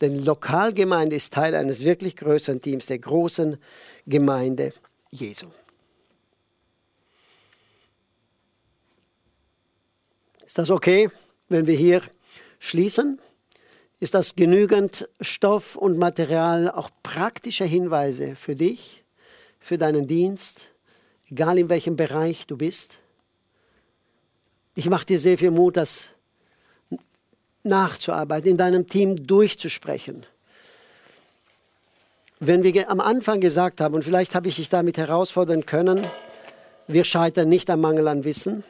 Denn 0.00 0.24
Lokalgemeinde 0.24 1.16
ist 1.16 1.32
Teil 1.32 1.54
eines 1.54 1.84
wirklich 1.84 2.16
größeren 2.16 2.60
Teams, 2.60 2.86
der 2.86 2.98
großen 2.98 3.58
Gemeinde 4.06 4.72
Jesu. 5.10 5.46
Ist 10.46 10.58
das 10.58 10.70
okay, 10.70 11.10
wenn 11.48 11.66
wir 11.66 11.76
hier 11.76 12.02
schließen? 12.58 13.20
Ist 14.00 14.14
das 14.14 14.34
genügend 14.34 15.10
Stoff 15.20 15.76
und 15.76 15.98
Material, 15.98 16.70
auch 16.70 16.88
praktische 17.02 17.66
Hinweise 17.66 18.34
für 18.34 18.56
dich, 18.56 19.04
für 19.58 19.76
deinen 19.76 20.06
Dienst, 20.06 20.62
egal 21.30 21.58
in 21.58 21.68
welchem 21.68 21.96
Bereich 21.96 22.46
du 22.46 22.56
bist? 22.56 22.94
Ich 24.74 24.88
mache 24.88 25.04
dir 25.04 25.18
sehr 25.18 25.36
viel 25.36 25.50
Mut, 25.50 25.76
das 25.76 26.08
nachzuarbeiten, 27.62 28.50
in 28.50 28.56
deinem 28.56 28.88
Team 28.88 29.26
durchzusprechen. 29.26 30.24
Wenn 32.38 32.62
wir 32.62 32.90
am 32.90 33.00
Anfang 33.00 33.42
gesagt 33.42 33.82
haben, 33.82 33.94
und 33.94 34.02
vielleicht 34.02 34.34
habe 34.34 34.48
ich 34.48 34.56
dich 34.56 34.70
damit 34.70 34.96
herausfordern 34.96 35.66
können, 35.66 36.06
wir 36.86 37.04
scheitern 37.04 37.50
nicht 37.50 37.68
am 37.68 37.82
Mangel 37.82 38.08
an 38.08 38.24
Wissen, 38.24 38.64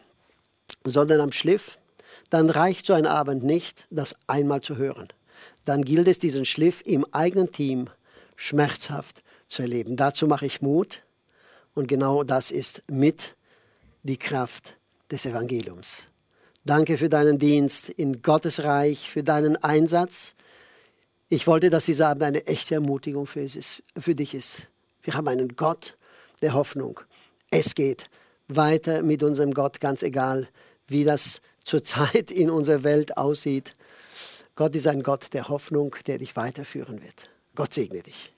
sondern 0.82 1.20
am 1.20 1.30
Schliff, 1.30 1.78
dann 2.30 2.50
reicht 2.50 2.84
so 2.84 2.94
ein 2.94 3.06
Abend 3.06 3.44
nicht, 3.44 3.86
das 3.90 4.16
einmal 4.26 4.60
zu 4.60 4.76
hören 4.76 5.12
dann 5.70 5.84
gilt 5.84 6.08
es, 6.08 6.18
diesen 6.18 6.44
Schliff 6.44 6.82
im 6.84 7.06
eigenen 7.12 7.52
Team 7.52 7.88
schmerzhaft 8.34 9.22
zu 9.46 9.62
erleben. 9.62 9.94
Dazu 9.94 10.26
mache 10.26 10.44
ich 10.44 10.60
Mut 10.60 11.02
und 11.74 11.86
genau 11.86 12.24
das 12.24 12.50
ist 12.50 12.82
mit 12.90 13.36
die 14.02 14.16
Kraft 14.16 14.76
des 15.12 15.26
Evangeliums. 15.26 16.08
Danke 16.64 16.98
für 16.98 17.08
deinen 17.08 17.38
Dienst 17.38 17.88
in 17.88 18.20
Gottes 18.20 18.64
Reich, 18.64 19.08
für 19.08 19.22
deinen 19.22 19.56
Einsatz. 19.62 20.34
Ich 21.28 21.46
wollte, 21.46 21.70
dass 21.70 21.84
dieser 21.84 22.08
Abend 22.08 22.24
eine 22.24 22.46
echte 22.48 22.74
Ermutigung 22.74 23.26
für, 23.26 23.40
ist, 23.40 23.84
für 23.96 24.16
dich 24.16 24.34
ist. 24.34 24.62
Wir 25.02 25.14
haben 25.14 25.28
einen 25.28 25.54
Gott 25.54 25.96
der 26.42 26.52
Hoffnung. 26.52 26.98
Es 27.52 27.76
geht 27.76 28.10
weiter 28.48 29.02
mit 29.02 29.22
unserem 29.22 29.54
Gott, 29.54 29.80
ganz 29.80 30.02
egal, 30.02 30.48
wie 30.88 31.04
das 31.04 31.40
zurzeit 31.62 32.32
in 32.32 32.50
unserer 32.50 32.82
Welt 32.82 33.16
aussieht. 33.16 33.76
Gott 34.54 34.74
ist 34.74 34.86
ein 34.86 35.02
Gott 35.02 35.32
der 35.32 35.48
Hoffnung, 35.48 35.96
der 36.06 36.18
dich 36.18 36.36
weiterführen 36.36 37.02
wird. 37.02 37.30
Gott 37.54 37.74
segne 37.74 38.02
dich. 38.02 38.32